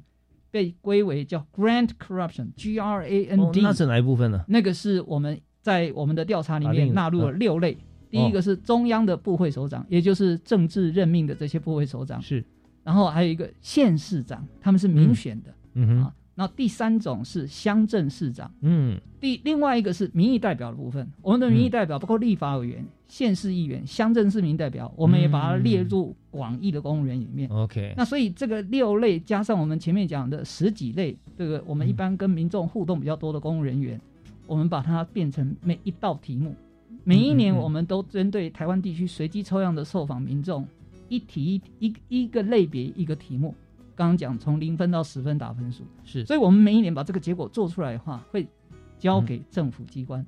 [0.50, 4.42] 被归为叫 grant corruption，G R A N D，那是哪一部分呢？
[4.48, 7.76] 那个是我们在我们的调查里面纳入了六类，
[8.08, 12.42] 第一个是中央的部会首长，也就是政治任命的这些部会首长，是，
[12.90, 16.12] 然后还有一个县市长，他们是民选的，嗯哼。
[16.34, 21.08] 那第三种是乡镇市长，嗯，第另外一个是民意代表的部分。
[21.22, 27.48] 我们的民意代表包括立法委员、县市议员、乡镇市民代表，我们也把它列入广义的公务员里面。
[27.50, 34.00] OK，那所以这个六类加上我们前面讲的十几类，这个我们一般跟民众互动比较多的公务人员，
[34.48, 36.56] 我们把它变成每一道题目。
[37.04, 40.66] 每一年我们都针对台湾地区随机抽样的受访民众，
[41.10, 43.54] 一题一一个类别一个题目。
[43.94, 45.84] 刚刚讲从零分到十分打分数。
[46.04, 48.48] 是，所以我们每一年把这个结果做出来的话，会
[48.98, 50.24] 交给政府机关，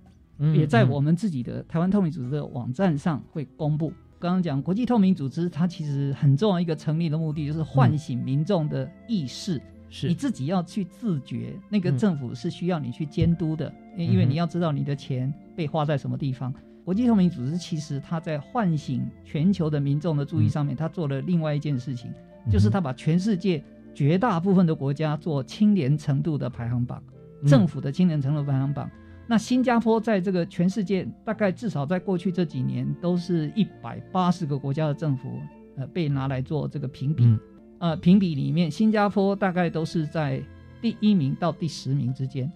[0.54, 3.90] 也在我们自己的台湾透明组织的网站上会公布。
[4.18, 10.06] 刚刚讲国际透明组织，它其实很重要一个成立的目的就是唤醒民众的意识，是。
[10.06, 16.52] 你自己要去自觉，那个政府是需要你去监督的，因为你要知道你的钱被花在什么地方。
[16.84, 22.12] 国际透明组织其实它在唤醒全球的民众的注意上面，它做了另外一件事情。
[22.50, 23.62] 就是它把全世界
[23.94, 27.00] 绝大部分的国家做清廉程度的排行榜，
[27.46, 28.90] 政府的清廉程度排行榜。
[29.28, 35.38] 那新加坡在这个全世界大概至少在过去这几年，都是一百八十个国家的政府
[35.76, 37.38] 呃被拿来做这个评比，
[37.78, 40.42] 呃评比里面，新加坡大概都是在
[40.80, 42.50] 第一名到第十名之间。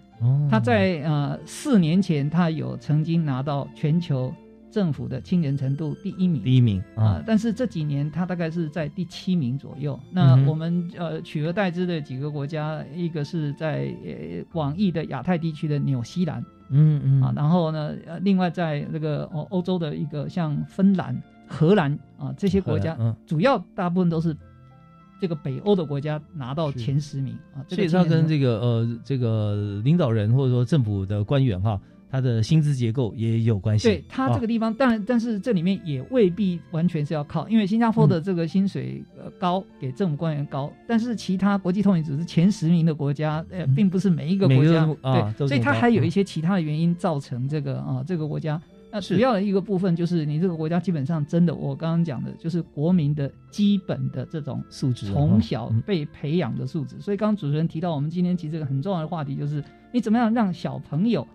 [0.49, 4.33] 他在呃四年前，他有曾经拿到全球。
[4.69, 7.23] 政府的清廉程度第一名，第一名啊！
[7.25, 9.97] 但是这几年他大概是在第七名左右。
[10.11, 22.95] 那我们呃取而代之的几个国家，一个是在呃广义的亚太地区的纽西兰，嗯嗯啊，然后呢，呃，另外在那个欧欧洲的一个像芬兰、荷兰啊这些国家，
[23.25, 24.35] 主要大部分都是
[25.19, 27.63] 这个北欧的国家拿到前十名啊。
[27.67, 31.79] 所以他跟这个呃这个领导人或者说政府的官员哈。
[32.09, 33.89] 他的薪资结构也有关系。
[33.89, 44.85] 对他这个地方，但但是这里面也未必完全是要靠，因为新加坡的这个薪水呃高，给政府官员高，但是其他国际通行组织前十名的国家，呃，并不是每一个国家
[45.37, 48.59] 对，所以它还有一些其他的原因造成这个啊这个国家。
[48.97, 56.99] 那主要的一个部分就是你这个国家基本上真的，我刚刚讲的就是国民的基本的这种素质，从小被培养的素质。
[56.99, 61.27] 所以刚刚主持人提到，我们今天其实一个很重要的话题就是你怎么样让小朋友。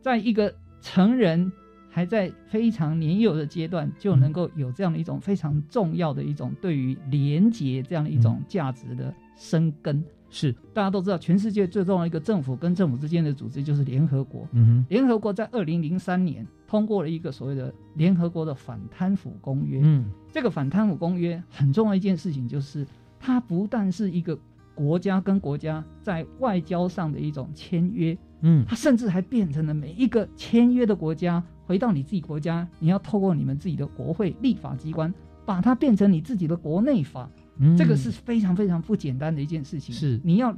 [0.00, 1.50] 在一个成人
[1.90, 10.04] 还在非常年幼的阶段，就能够有这样的一种非常重要的一种对于廉洁这样的一种价值的生根。
[10.28, 14.46] 是大家都知道，全世界最重要的一个政府跟政府之间的组织就是联合国。
[14.52, 19.80] 嗯哼，联合国在二零零三年通过了一个所谓的联合国的反贪腐公约。
[19.82, 22.86] 嗯，这个反贪腐公约很重要一件事情就是，
[23.18, 24.38] 它不但是一个
[24.74, 28.16] 国家跟国家在外交上的一种签约。
[28.42, 35.12] 嗯，它甚至还变成了每一个签约的国家，回到你自己国家，你要透过你们自己的国会立法机关，
[35.46, 37.30] 把它变成你自己的国内法。
[37.58, 39.94] 嗯，这个是非常非常不简单的一件事情。
[39.94, 40.54] 是，你要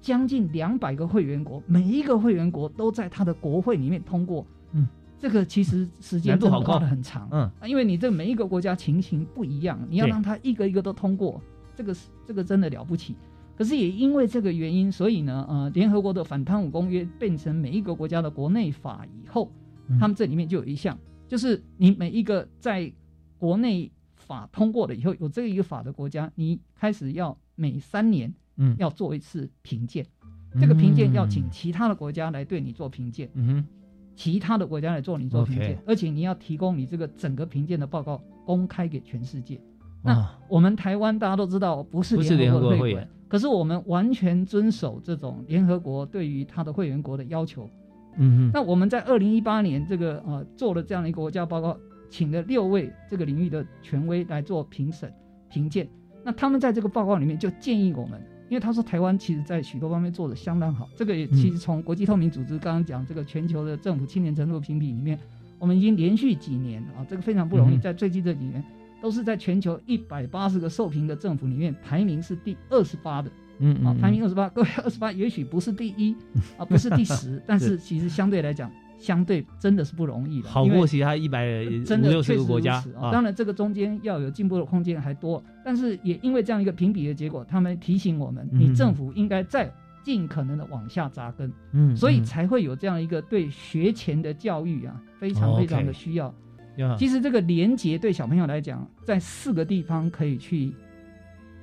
[0.00, 4.46] 将近两百个会员国，每一个会员国都在他的国会里面通过。
[4.72, 4.88] 嗯，
[5.18, 7.28] 这个其实时间真的花的很长。
[7.30, 11.40] 嗯，因为你这每一个国家情形不一样，你要让它一个一个都通过，
[11.74, 13.14] 这个是这个真的了不起。
[13.56, 19.50] 可是也因为这个原因，所以呢，呃，联合国的反贪污公约变成每一个国家的国内法以后，
[19.98, 22.92] 他们这里面就有一项，就是你每一个在
[23.38, 30.04] 国内法通过了以后，有这一个法的国家，你开始要每三年，嗯，要做一次评鉴，
[30.60, 33.66] 这个评鉴要请其他的国家来对你做评鉴，嗯哼，
[34.16, 39.60] 其他的国家来做你做评鉴，而且你要提供你这个整个评鉴的报告公开给全世界。
[40.02, 43.08] 那我们台湾大家都知道不是联合国的会员。
[43.28, 47.68] 可是我们完全遵守这种联合国对于它的会员国的要求，
[48.16, 51.76] 嗯，那我们在二零一八年这个呃做了这样的一个国家报告，
[52.08, 55.12] 请了六位这个领域的权威来做评审
[55.50, 55.88] 评鉴，
[56.24, 65.18] 那他们在这个报告里面就建议我们，因为他说台湾其实在许多方面做的相当好，这个也其实从国际透明组织刚刚讲这个全球的政府青年程度评比里面，
[65.58, 68.64] 我们已经连续几年啊，这个非常不容易，在最近这几年。
[68.98, 76.16] 都是在全球一百八十个受评的政府里面排名是第二十八的，嗯啊，排名二十八，各位二十八也许不是第一
[76.56, 77.76] 啊，不是第十， 但是。
[77.76, 78.72] 其实相对来讲，
[79.06, 81.46] 相对真的是不容易的，好过其他一百
[81.84, 83.12] 真的六十个国家啊。
[83.12, 96.34] 当然，这个中间要有进步的空间还多，但是也因为这样一个评比的结果，他们提醒我们，你政府应该再尽可能的往下扎根，嗯，所以才会有这样一个对学前的教育啊，非常非常的需要。
[96.98, 100.74] 其实这个连接对小朋友来讲，在四个地方可以去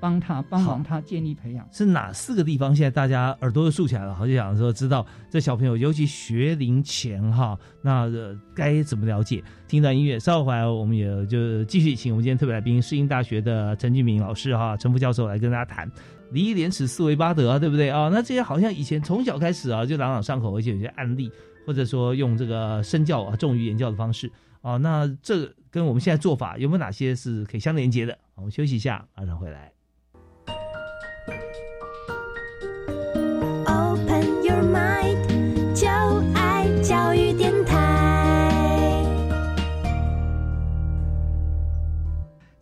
[0.04, 1.66] 帮他帮忙他建立培养。
[1.72, 2.76] 是哪四个地方？
[2.76, 8.12] 现在大家耳朵都竖起来了，好就想说知道这小朋友，尤其学龄前哈，那
[8.54, 9.42] 该怎么了解？
[9.66, 15.90] 听段音乐，稍后回来我们也就继续请我们今天特别来宾，世英大学的陈俊明老师哈，陈副教授来跟大家谈
[16.32, 18.10] 礼义廉耻四维八德啊，对不对啊？
[18.12, 21.32] 那这些好像以前从小开始啊，就朗朗上口，而且有些案例，
[21.66, 24.30] 或者说用这个身教啊重于言教的方式。
[24.64, 28.18] 哦，那这跟我们现在做法有没有哪些是可以相连接的？
[28.36, 29.72] 我们休息一下，马上回来。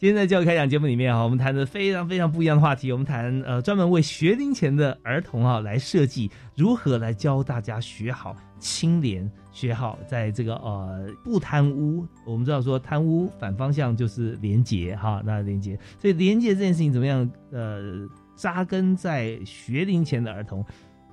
[0.02, 9.32] 今天在教育开讲节目里面啊，我们谈的非常非常不一样的话题，我们谈呃专门为学龄前的儿童啊来设计如何来教大家学好清廉。
[9.52, 17.32] 学好，在这个呃不贪污，我们知道说贪污反方向就是廉洁哈，那廉洁，所以廉洁这件事情怎么样？
[17.52, 20.66] 呃，扎根在学龄前的儿童，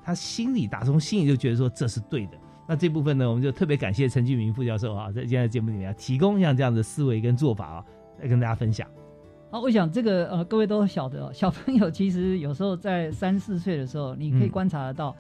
[0.03, 2.39] 他心里打从心里就觉得说这是对的。
[2.67, 7.85] 那这部分呢，我们就特别感谢陈俊明副教授啊，在今天的节目里面提供像这样的思维跟做法啊，
[8.21, 8.89] 来跟大家分享。
[9.51, 15.17] 好，我想这个呃各位都晓得， 小朋友其实有时候在三四岁的时候，你可以观察得到。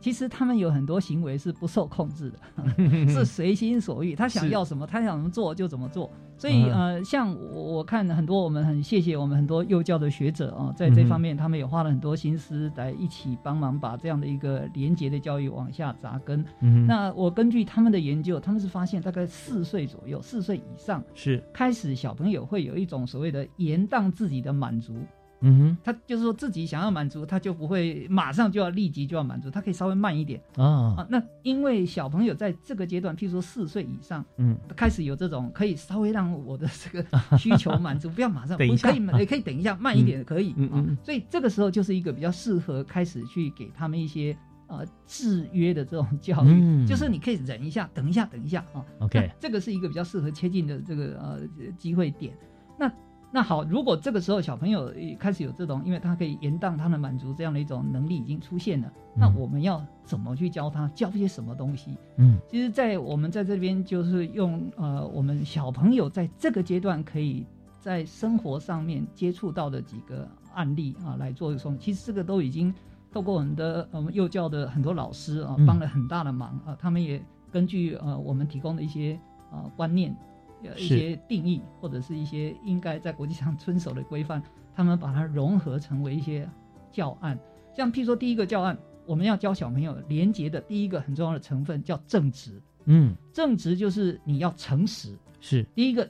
[0.00, 2.38] 其实他们有很多行为是不受控制的，
[3.08, 6.10] 是随心所欲，他想要什么，他想怎么做就怎么做。
[6.42, 16.44] 所以呃，像我我看很多，我们很谢谢我们很多幼教的学者啊，在这方面他们也花了很多心思来一起帮忙把这样的一个廉洁的教育往下扎根。
[16.58, 24.96] 嗯那我根据他们的研究，他们是发现大概四岁左右，四岁以上是开始小朋友会有一种所谓的延宕自己的满足。
[25.42, 31.06] 嗯哼，他就是说自己想要满足，他就不会马上就要立即就要满足，他可以稍微慢一点啊啊。
[31.10, 44.36] 那因为小朋友在这个阶段，譬如说四岁以上，嗯，开始有这种可以稍微让我的这个需求满足，不要马上， 等一下可以也 可以等一下，慢一点也可以，嗯嗯，所以这个时候就是一个比较适合开始去给他们一些。
[44.68, 48.82] 呃，制约的这种教育，嗯、就是你可以忍一下，等一下，等一下啊。
[49.00, 51.40] OK，这个是一个比较适合切近的这个呃
[51.76, 52.34] 机会点。
[52.78, 52.90] 那
[53.32, 60.86] 那好，如果这个时候小朋友开始有这种，因为他可以延宕他的满足这样的一种能力已经出现了，嗯、那我们要怎么去教他？
[60.94, 61.96] 教些什么东西？
[62.18, 67.46] 嗯，其实，在我们在这边就是用呃，我们小朋友在这个阶段可以
[67.80, 72.72] 在生活上面接触到的几个案例啊来做一种，其实这个都已经。
[73.14, 76.74] 透过我们的呃幼教的很多老师啊，帮了很大的忙啊。
[76.80, 79.20] 他们也根据呃我们提供的一些
[79.50, 80.16] 呃观念、
[80.64, 84.42] 呃一些定义，或者是一些应该在国际上遵守的规范，
[84.74, 86.48] 他们把它融合成为一些
[86.90, 87.38] 教案。
[87.74, 92.60] 像譬如说第一个教案，我们要教小朋友廉洁的第一个很重要的成分叫正直。
[92.84, 95.16] 嗯，正直就是你要诚实。
[95.40, 96.08] 是第一个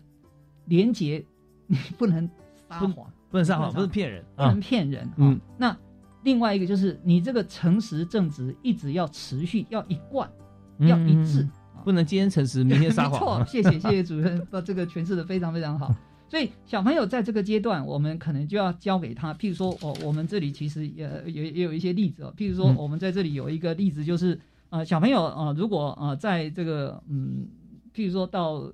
[0.67, 1.25] 廉洁，
[1.67, 2.29] 你不能
[2.69, 5.11] 撒谎，不能撒谎，不是骗人，不能骗人。
[5.17, 5.77] 嗯，那。
[6.25, 10.31] 另外一个就是你这个诚实正直一直要持续，要一贯，
[10.79, 11.45] 要一致，
[11.85, 13.41] 不能今天诚实，明天撒谎。
[13.41, 15.95] 没错，谢谢谢谢主任，把这个诠释的非常非常好。
[16.29, 27.47] 所以小朋友在这个阶段，我们可能就要教给他，譬如说，哦，我们这里其实也也也有一些例子哦，譬如说，我们在这里有一个例子，就是呃，小朋友呃，如果呃在这个嗯，
[27.95, 28.73] 譬如说到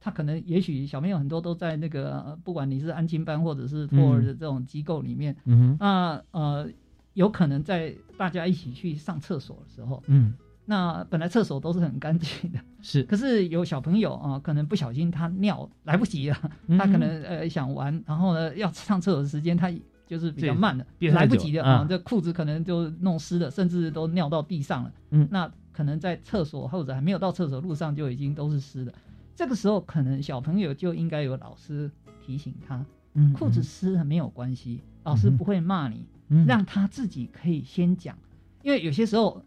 [0.00, 6.68] 他可能也许小朋友很多都在那个不管你是安亲班或者是托儿的这种机构里面，嗯那呃
[7.14, 10.34] 有可能在大家一起去上厕所的时候，嗯，
[10.70, 16.36] 那本来厕所都是很干净的， 是，可是有小朋友啊，可能不小心他尿来不及了，
[16.78, 19.72] 他可能呃想玩，然后呢要上厕所的时间他
[20.06, 28.92] 就是比较慢的，来不及的啊，这裤子可能就弄湿了，甚至都尿到地上了，嗯，那可能在厕所或者还没有到厕所路上就已经都是湿的。
[29.34, 31.90] 这个时候，可能小朋友就应该有老师
[32.20, 38.18] 提醒他，嗯，裤子湿了没有关系，老师不会骂你，嗯，让他自己可以先讲，
[38.62, 39.42] 因为有些时候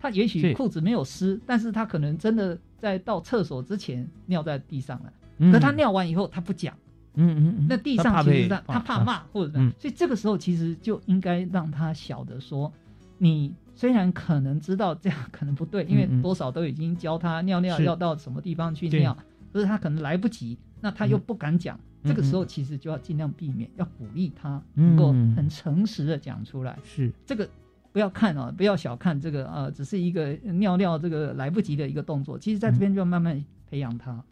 [0.00, 6.74] 他也许裤子没有湿，但是他可能真的在到厕所之前尿在地上了，嗯、可他尿完以后他不讲，
[7.14, 12.72] 嗯嗯嗯，那地上其实他他怕骂或者，嗯，所以这个时候其实就应该让他晓得说，
[13.18, 13.54] 你。
[13.72, 19.16] 虽然可能知道这样可能不对，因为多少都已经教他尿尿要到什么地方去尿，
[19.54, 21.80] 可是他可能来不及，那他又不敢讲。
[22.04, 26.78] 这个时候其实就要尽量避免，要鼓励他能够很诚实的讲出来。
[26.84, 27.10] 是。
[27.24, 27.48] 这个
[27.92, 34.22] 不要看哦，不要小看这个呃，只是一个尿尿这个来不及的一个动作，其实在这边就要慢慢培养他。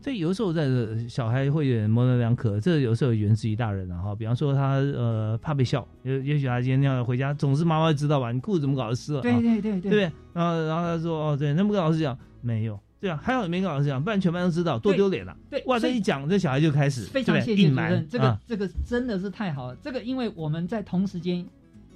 [0.00, 0.64] 所以有时候在
[1.08, 4.14] 小孩会有点模棱两可，这有时候源自于大人啊哈。
[4.14, 8.30] 比方说他呃怕被笑，也也许他今天尿回家，总是妈妈知道吧？
[8.30, 9.20] 你裤子怎么搞的湿了？
[9.20, 10.12] 对对对对，对？
[10.32, 15.36] 然后然后他说哦对，那不跟老师讲没有，对啊，还好没跟老师讲，不然全班都知道，多丢脸了。
[15.50, 19.76] 对，哇，这一讲这小孩就开始非常谢谢主任，这个啊这个真的是太好了。
[19.82, 21.44] 这个因为我们在同时间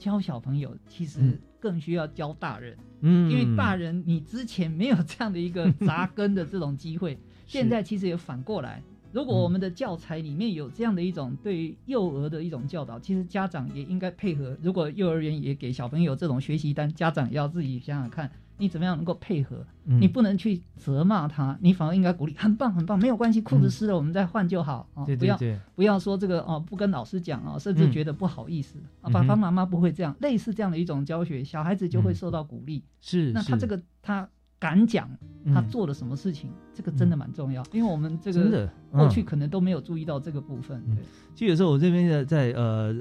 [0.03, 7.17] 教小朋友，其实更需要教大人，嗯，因为大人你之前没有这样的一个 扎根的这种机会。
[7.47, 8.83] 现在其实也反过来，
[9.13, 14.57] 如果我们的教材里面有这样的一种对于幼儿的一种教导，其实家长也应该配合。
[14.61, 18.29] 如果幼儿园也给小朋友这种学习单，家长也要自己想想看，
[18.63, 19.67] 你怎么样能够配合。
[19.85, 20.01] 嗯。
[20.01, 25.37] 你不能去责骂他，你反而应该鼓励，很棒很棒，没有关系，裤子湿了我们再换就好啊、对不要
[25.75, 32.85] 不要说这个哦，不跟老师讲哦，甚至觉得不好意思、爸爸妈妈不会这样，类似这样的一种教学，小孩子就会受到鼓励。
[33.01, 33.33] 是是。
[33.33, 34.29] 那他这个他
[34.61, 35.11] 敢讲
[35.53, 35.69] 他嗯。
[35.69, 40.81] 做了什么事情，这个真的蛮重要，因为我们这个过去嗯可能都没有注意到这个部分。
[40.95, 41.03] 对，
[41.35, 42.95] 其实有时候我这边在在呃，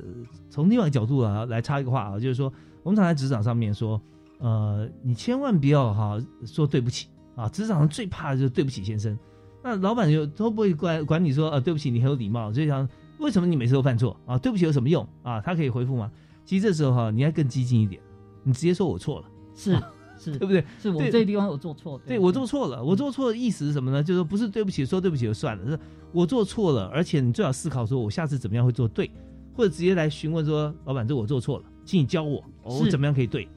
[0.50, 2.52] 从另外一个角度啊来插一个话啊，就是说
[2.82, 4.02] 我们常在职场上面说，
[4.42, 9.18] 呃，你千万不要哈、说对不起啊，职场上最怕的就是对不起先生。
[9.64, 12.88] 那老板就都不会管管你说呃对不起，你很有礼貌，就想
[13.20, 14.38] 为什么你每次都犯错啊？
[14.38, 15.40] 对不起有什么用啊？
[15.40, 16.12] 他可以回复吗？
[16.44, 18.02] 其实这时候哈、你要更激进一点，
[18.44, 19.80] 你直接说我错了，是
[20.18, 20.66] 是，对不对？
[20.82, 24.04] 是我这个地方我做错了，对我做错了，我做错的意思是什么呢？
[24.04, 25.80] 就是说不是对不起，说对不起就算了，是
[26.12, 29.12] 我做错了，而且你最好思考说我下次怎么样会做对，
[29.54, 33.48] 或者直接来询问说老板，这我做错了，请你教我，我怎么样可以对？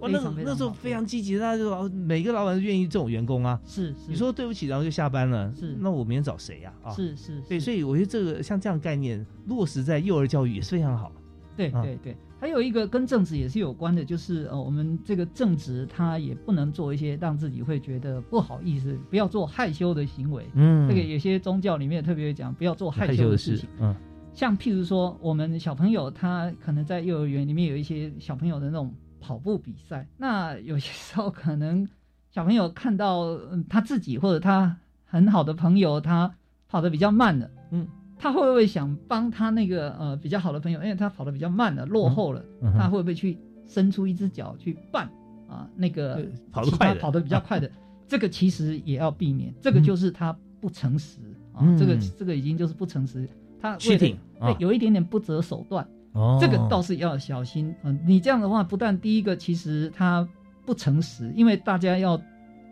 [0.00, 3.60] 哇，那那时候非常积极，大家就说每个老板都愿意这种员工啊。
[3.66, 6.72] 是是，你说对不起，然后就下班了，是那我明天找谁呀？
[6.82, 11.06] 啊，是是，对，所以我觉得这个像这样概念落实在幼儿教育也是非常好。
[11.06, 11.12] 啊
[11.56, 20.46] 对对对，还有一个跟正直也是有关的，就是呃，我们这个正直他也不能做一些让自己会觉得不好意思，不要做害羞的行为。
[20.54, 23.94] 嗯这个有些宗教里面特别讲，不要做害羞的事情。，嗯
[24.32, 31.86] 像譬如说，我们小朋友他可能在幼儿园里面有一些小朋友的那种跑步比赛，那有些时候可能
[32.30, 33.20] 小朋友看到
[33.52, 36.32] 嗯他自己或者他很好的朋友他
[36.68, 37.86] 跑得比较慢了，嗯，
[38.18, 42.44] 他会不会想帮他那个呃比较好的朋友，因为他跑得比较慢了，落后了，
[42.76, 45.06] 他会不会去伸出一只脚去绊
[45.48, 47.00] 啊那个跑得快的。
[47.00, 47.70] 跑得比较快的？
[48.08, 51.20] 这个其实也要避免，这个就是他不诚实
[51.52, 51.76] 啊，嗯。
[51.78, 53.28] 这个这个已经就是不诚实，
[53.60, 54.52] 他为了啊。
[54.52, 57.74] 对，有一点点不择手段，哦这个倒是要小心。
[57.82, 60.26] 嗯、你这样的话，不但第一个其实他
[60.66, 62.20] 不诚实，因为大家要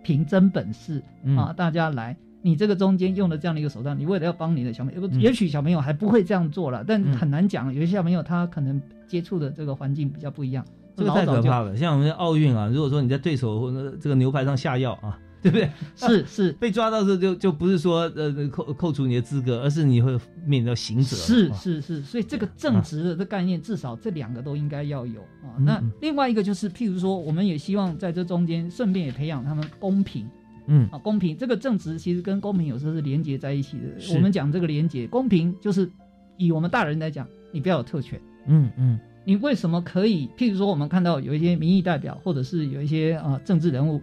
[0.02, 2.16] 凭真本事嗯啊，大家来。
[2.40, 7.74] 你这个中间用了这样的一个手段，你为了要帮你的小朋友，嗯也许小朋友还不会这样做了，但嗯很难讲。
[7.74, 10.64] 有些小朋友他可能接触的这个环境比较不一样，
[10.96, 11.76] 这个太可怕了。
[11.76, 13.70] 像我们奥运啊，如果说你在对手
[14.00, 15.70] 这个牛排上下药啊，对不对？
[15.96, 20.12] 是是， 被抓到时候就就不是说呃扣扣除你的资格，而是你会
[20.44, 21.16] 面临到刑责。
[21.16, 25.54] 是啊是是，所以这个正直的这概念，至少这两个都应该要有啊。
[25.58, 30.28] 嗯那嗯另外一个就是，譬如说，我们也希望在这中间顺便也培养他们公平
[30.66, 34.14] 嗯啊，公平这个正直其实跟公平有时候是连结在一起的。
[34.14, 35.90] 我们讲这个连结，公平就是
[36.36, 38.20] 以我们大人来讲，你不要有特权。
[38.46, 40.26] 嗯嗯你为什么可以？
[40.38, 44.00] 譬如说，我们看到有一些民意代表，或者是有一些啊、呃政治人物，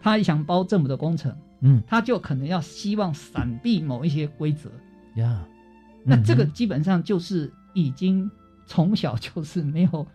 [0.00, 1.82] 他想包政府的工程，嗯。
[1.86, 4.70] 他就可能要希望闪避某一些规则。
[5.16, 5.46] 呀，
[6.04, 8.30] 那这个嗯基本上就是已经
[8.66, 10.06] 从小就是没有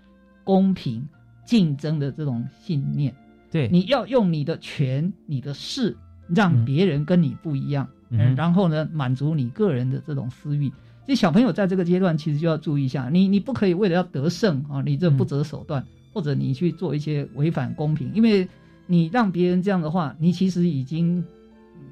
[0.44, 1.08] 公平
[1.46, 3.14] 竞争的这种信念。
[3.52, 3.68] 对。
[3.70, 5.96] 你要用你的权、你的势，
[6.28, 8.20] 让别人跟你不一样，嗯。
[8.20, 8.36] 哼。
[8.36, 10.72] 然后呢，满足你个人的这种私欲。
[11.06, 18.48] 其实小朋友在这个阶段，其实就要注意一下，你你不可以为了要得胜啊，你这不择手段，或者你去做一些违反公平，因为
[18.86, 21.24] 你让别人这样的话，你其实已经。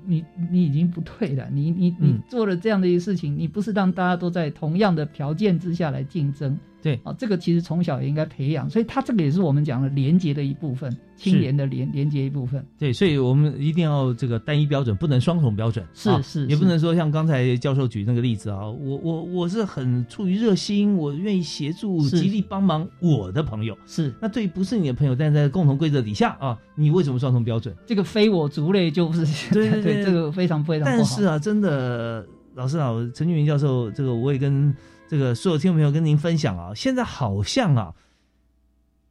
[0.04, 12.66] 你你已经不对了，你你你嗯做了这样的一个事情，你不是让大家都在同样的条件之下来竞争，对啊，这个其实从小也应该培养，所以它这个也是我们讲的廉洁的一部分，青年的廉廉洁一部分。
[12.78, 27.76] 对，所以我们一定要这个单一标准，不能双重标准，是啊是是也不能说像刚才教授举那个例子啊，我我我是很出于热心，我愿意协助、极力帮忙我的朋友，是那对于不是你的朋友，但在共同规则底下啊，你为什么双重标准？
[27.86, 30.98] 这个非我族类就是对对 对这个非常非常不好。
[30.98, 32.26] 但是啊，真的，
[32.56, 34.76] 老师啊，陈俊明教授，这个我也跟
[35.12, 37.94] 这个所有听众朋友跟您分享啊，现在好像啊，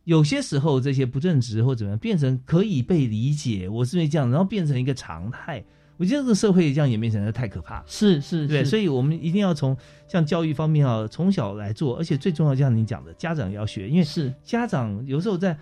[0.05, 5.63] 有些时候这些不正直或怎么样，变成可以被理解，我是因为这样，然后变成一个常态。
[5.99, 9.77] 我觉得这个社会这样演变成的太可怕，是是，对，是所以我们一定要从
[10.09, 15.55] 像教育方面啊，从小来做，而且最重要，就像您讲的，家长也要学，因为是家长有时候在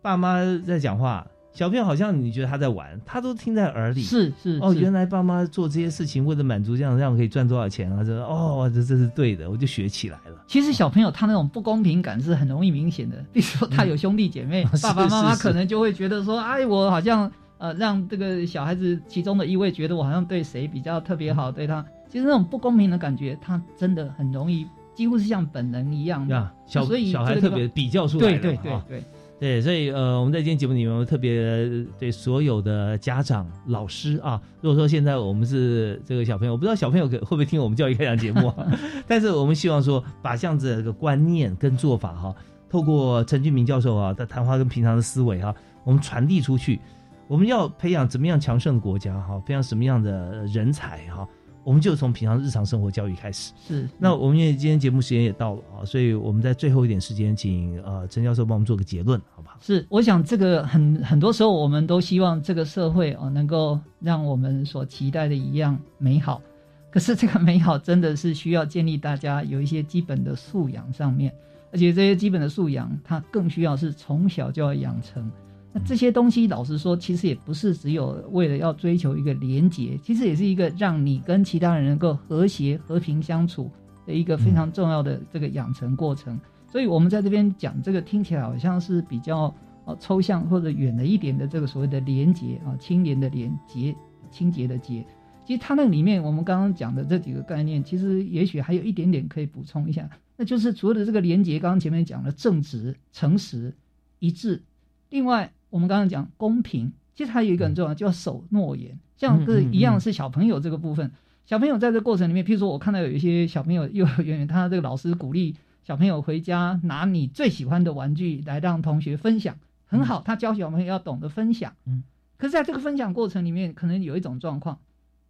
[0.00, 8.02] 爸妈在讲话，小朋友好像你觉得他在玩，他都听在耳里，是是哦，原来爸妈做这些事情为了满足这样，这样可以赚多少钱啊？
[8.02, 10.42] 这哦，这这是对的，我就学起来了。
[10.46, 28.56] 其实小朋友他那种不公平感是很容易明显的，比如说他有兄弟姐妹， 是爸爸妈妈可能就会觉得说，哎，我好像呃让这个小孩子其中的一位觉得我好像对谁比较特别好，对他，其实那种不公平的感觉，他真的很容易，几乎是像本能一样的所以小孩特别比较出对对
[28.88, 29.04] 对。
[29.42, 31.68] 对，所以呃，我们在今天节目里面，我特别
[31.98, 38.64] 对所有的家长、老师啊，如果说现在我们是这个小朋友，我不知道小朋友可会不会听我们教育开讲节目、啊，
[39.04, 42.32] 但是我们希望说，把这样子的一个观念跟做法哈、
[42.70, 46.78] 透过陈俊明教授啊的谈话跟平常的思维哈、我们传递出去。
[47.26, 51.26] 我们要培养怎么样强盛国家哈、培养什么样的人才哈、
[51.64, 53.52] 我们就从平常日常生活教育开始。
[53.66, 59.56] 是，那我们因为今天节目时间也到了啊，所以我们在最后一点时间，请呃陈教授帮我们做个结论，好不好？
[59.60, 66.42] 是，我想这个很很多时候我们都希望这个社会哦能够让我们所期待的一样美好，
[66.90, 71.32] 可是这个美好真的是需要建立大家有一些基本的素养上面，
[71.72, 75.30] 而且这些基本的素养它更需要是从小就要养成。
[75.72, 83.70] 那这些东西，老实说，其实也不是只有为了要追求一个连结，其实也是一个让你跟其他人能够和谐、和平相处
[84.06, 86.38] 的一个非常重要的这个养成过程。
[86.70, 89.54] 所以，我们在这边讲这个，听起来好像是比较
[89.84, 93.94] 呃抽象或者远了一点的这个所谓的连结啊，清廉的廉洁、
[94.30, 95.04] 清洁的洁。
[95.44, 103.74] 其实它那里面，我们刚刚讲的这几个概念，其实也许还有一点点可以补充一下，那就是除了这个连结，刚刚前面讲了正直、诚实、
[104.20, 104.62] 一致，
[105.10, 108.98] 另外我们刚刚讲公平，其实还有一个很重要，叫守诺言。
[109.16, 111.10] 像是一样是小朋友这个部分，
[111.46, 119.56] 小朋友在这个过程里面，譬如说我看到有一些小朋友幼儿园，他这个老师鼓励小朋友回家拿你最喜欢的玩具来让同学分享，
[119.86, 121.74] 很好，他教小朋友要懂得分享。
[121.86, 122.02] 嗯，
[122.36, 124.80] 可是在这个分享过程里面，可能有一种状况，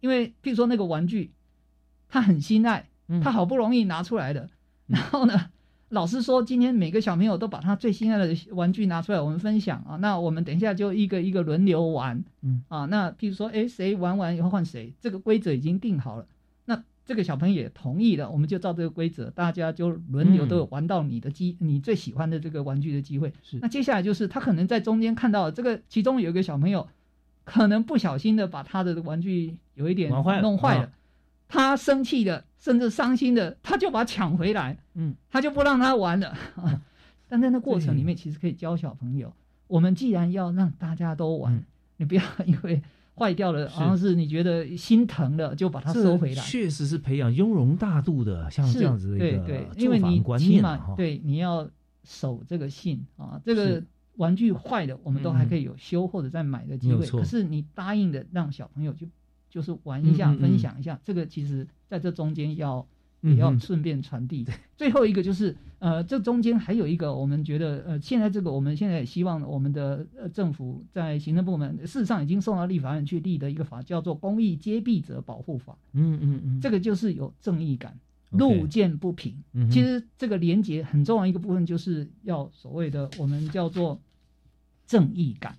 [0.01, 1.31] 因为譬如说那个玩具，
[2.09, 2.89] 他很心爱，
[3.23, 4.49] 他好不容易拿出来的，
[4.87, 5.49] 然后呢，
[5.93, 9.95] 老师说今天每个小朋友都把他最心爱的玩具拿出来，我们分享啊。
[9.97, 16.25] 那我们等一下就一个一个轮流玩，嗯啊，那譬如说，哎，谁玩完以后换谁，这个规则已经定好了。
[16.65, 23.31] 那这个小朋友也同意了，我们就照这个规则，大家就轮流都有玩到你的机，你最喜欢的这个玩具的机会。
[23.43, 26.87] 是那接下来就是他可能在中间看到这个，其中有一个小朋友
[27.43, 30.89] 可能不小心的把他的玩具有一点玩坏了弄坏了啊，
[31.47, 36.29] 他生气的甚至伤心的，他就把它抢回来，嗯，他就不让他玩了。
[36.55, 36.81] 啊
[37.27, 39.33] 但在那过程里面，其实可以教小朋友，
[39.67, 41.63] 我们既然要让大家都玩，嗯。
[41.97, 42.81] 你不要因为
[43.15, 43.75] 坏掉了，是。
[43.75, 46.41] 好像是你觉得心疼了，就把它收回来。
[46.43, 51.69] 确实是培养雍容大度的，像是这样子的一个对对，因为你起码对你要
[52.03, 53.83] 守这个信啊，这个
[54.15, 57.05] 玩具坏了，我们都还可以有修或者再买的机会。
[57.05, 59.07] 可是你答应的让小朋友就
[59.49, 60.39] 就是玩一下、嗯嗯嗯。
[60.39, 62.83] 分享一下，这个其实在这中间要
[63.21, 64.43] 也要顺便传递。
[64.75, 75.73] 最后一个就是呃，这中间还有一个，我们觉得呃，现在这个我们现在也希望我们的呃政府在行政部门事实上已经送到立法院去立的一个法，叫做《公益揭弊者保护法》。
[75.93, 77.95] 嗯嗯嗯，这个就是有正义感，
[78.31, 79.35] 路见不平。
[79.53, 84.01] 嗯其实这个连接很重要一个部分，就是要所谓的我们叫做
[84.87, 85.55] 正义感。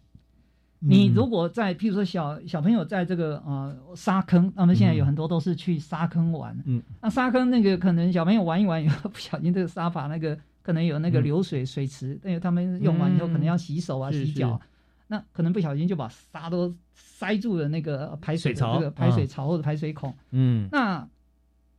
[0.86, 6.56] 你如果在，譬如说小小朋友在这个呃沙坑，他们现在有很多都是去沙坑玩。
[6.66, 14.68] 嗯，那沙坑那个可能小朋友玩一玩以后，不小心这个沙发那个可能有那个流水、水池，因为他们用完以后可能要洗手啊、嗯洗脚是，
[15.08, 20.14] 那可能不小心就把沙都塞住了那个排水槽这个排水啊槽或者排水孔。
[20.30, 21.08] 嗯那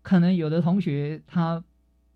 [0.02, 1.64] 可能有的同学他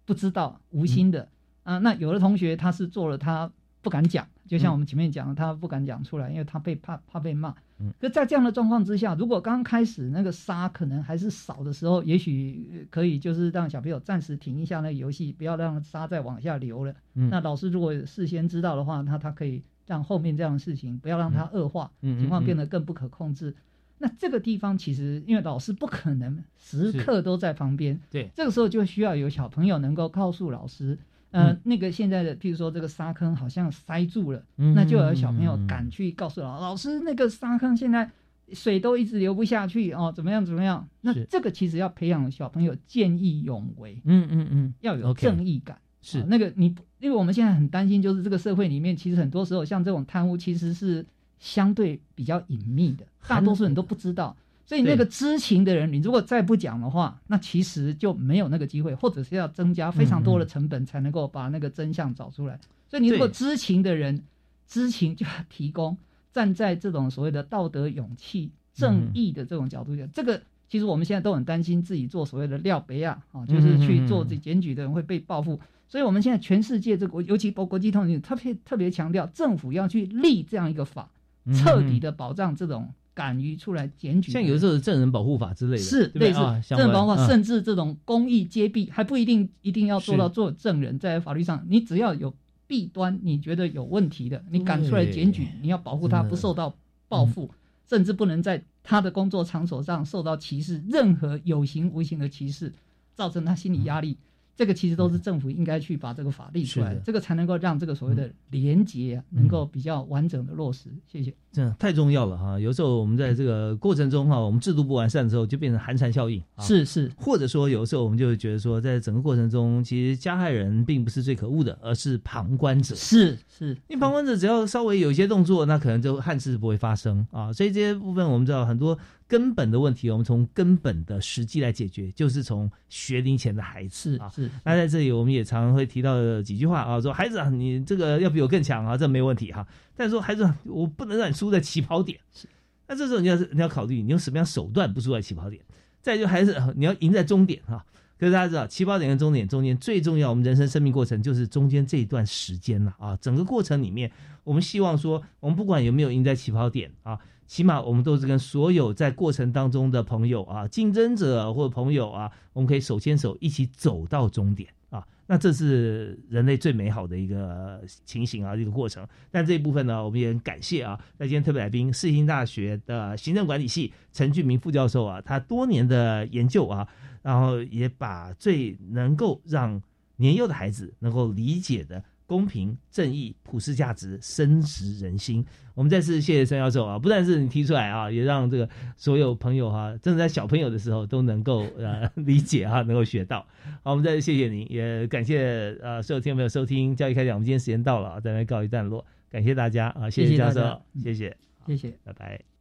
[0.06, 1.28] 不知道，无心的、
[1.64, 1.78] 啊。
[1.80, 7.54] 那有的同学他是做了，他不敢讲，就像我们前面讲的，他不敢讲出来，因为他被怕怕被骂。
[7.80, 16.94] 嗯可在这样的状况之下，如果刚开始那个沙可能还是少的时候，也许呃可以就是让小朋友暂时停一下那个游戏，不要让沙再往下流了。
[17.14, 23.56] 嗯那老师如果事先知道的话，那他可以让后面这样的事情不要让它恶化，嗯嗯情况变嗯得更不可控制。
[24.02, 30.98] 那这个地方其实因为老师不可能时刻都在旁边，对，这个时候就需要有小朋友能够告诉老师，
[31.32, 38.10] 呃，嗯那个现在的，譬如说这个沙坑好像塞住了，嗯那就有小朋友敢去告诉老老师，那个沙坑现在
[38.54, 40.88] 水都一直流不下去哦，怎么样怎么样？
[41.02, 45.80] 那这个其实要培养小朋友见义勇为，嗯嗯嗯，要有正义感。
[46.02, 51.06] 是啊那个你，因为我们现在很担心，就是这个社会里面，其实很多时候像这种贪污，其实是
[51.40, 54.36] 相对比较隐秘的，大多数人都不知道。
[54.70, 62.60] 所以那个知情的人，你如果再不讲的话，那其实就没有那个机会，或者是要增加非常多的成本才能够把那个真相找出来。
[62.88, 64.24] 所以你如果知情的人，
[64.68, 65.98] 知情就要提供，
[66.32, 70.40] 站在这种所谓的道德勇气、正义的这种角度讲，这个
[70.70, 75.60] 其实我们现在都很担心自己做所谓的廖北亚啊，就是去做这检举的人会被报复。
[75.88, 81.10] 所以我们现在全世界这个，尤其国国际通讯特别特别强调，政府要去立这样一个法，
[81.56, 84.32] 彻底的保障这种敢于出来检举。
[84.32, 86.40] 像有的时候证人保护法之类的，是类似
[86.70, 92.34] 证人保护法，嗯甚至这种公益揭弊，还不一定一定要做到做证人，在法律上，你只要有
[92.66, 96.74] 弊端，你觉得有问题的，你敢出来检举，你要保护他不受到
[97.10, 97.52] 报复，
[97.90, 102.72] 甚至不能在他的工作场所上受到歧视，任何有形无形的歧视，
[103.14, 104.18] 造成他心理压力。
[104.60, 110.90] 这个其实都是政府应该去把这个法立出来的，这个才能够让这个所谓的廉洁啊能够比较完整的落实。
[111.08, 111.34] 谢谢。
[111.52, 112.60] 真的太重要了哈！
[112.60, 116.44] 有时候我们在这个过程中哈，我们制度不完善的时候，就变成寒蝉效应。
[116.56, 122.94] 啊是是，或者说有时候我们就会觉得说，在整个过程中，其实加害人并不是最可恶的，而是旁观者。
[122.94, 127.52] 是是，因为旁观者只要稍微有一些动作，那可能就憾事不会发生啊。
[127.52, 128.96] 所以这些部分我们知道很多
[129.30, 134.28] 根本的问题，我们从根本的实际来解决，就是从学龄前的孩子啊。
[134.28, 134.50] 是。
[134.66, 139.66] 那在这里我们也常常会提到几句话啊，说孩子啊，你这个要比我更强啊，这没问题哈、
[139.96, 142.20] 但是说孩子啊，我不能让你输在起跑点。
[142.34, 142.50] 是
[142.88, 145.62] 那这时候你要是你要考虑，你用什么样手段不输在起跑点？
[146.02, 147.86] 再就还是呃你要赢在终点哈、
[148.18, 153.16] 可是大家知道，起跑点跟终点中间最重要，我们人生生命过程就是中间这一段时间了啊。
[153.18, 154.12] 整个过程里面，
[154.44, 157.20] 我们希望说，我们不管有没有赢在起跑点啊，
[157.50, 165.04] 起码我们都是跟所有在过程当中的朋友啊、竞争者或者朋友啊，我们可以手牵手一起走到终点啊。
[165.26, 169.06] 那这是人类最美好的一个情形啊，一个过程。
[169.32, 176.88] 但这一部分呢，我们也很感谢啊，在今天特别来宾，世新大学的行政管理系陈俊明副教授啊，他多年的研究啊，
[177.24, 179.82] 然后也把最能够让
[180.18, 185.44] 年幼的孩子能够理解的公平、正义、普世价值深植人心。
[185.74, 193.40] 我们再次谢谢孙教授啊，不但是你提出来啊，也让这个所有朋友哈、真的在小朋友的时候都能够呃理解哈、能够学到。
[193.82, 197.34] 好，我们再次谢谢您，也感谢呃所有听众朋友收听教育开讲。
[197.34, 201.98] 我们今天时间到了啊，在这告一段落，感谢大家啊，谢谢教授谢谢，谢谢。
[202.04, 202.59] 拜拜。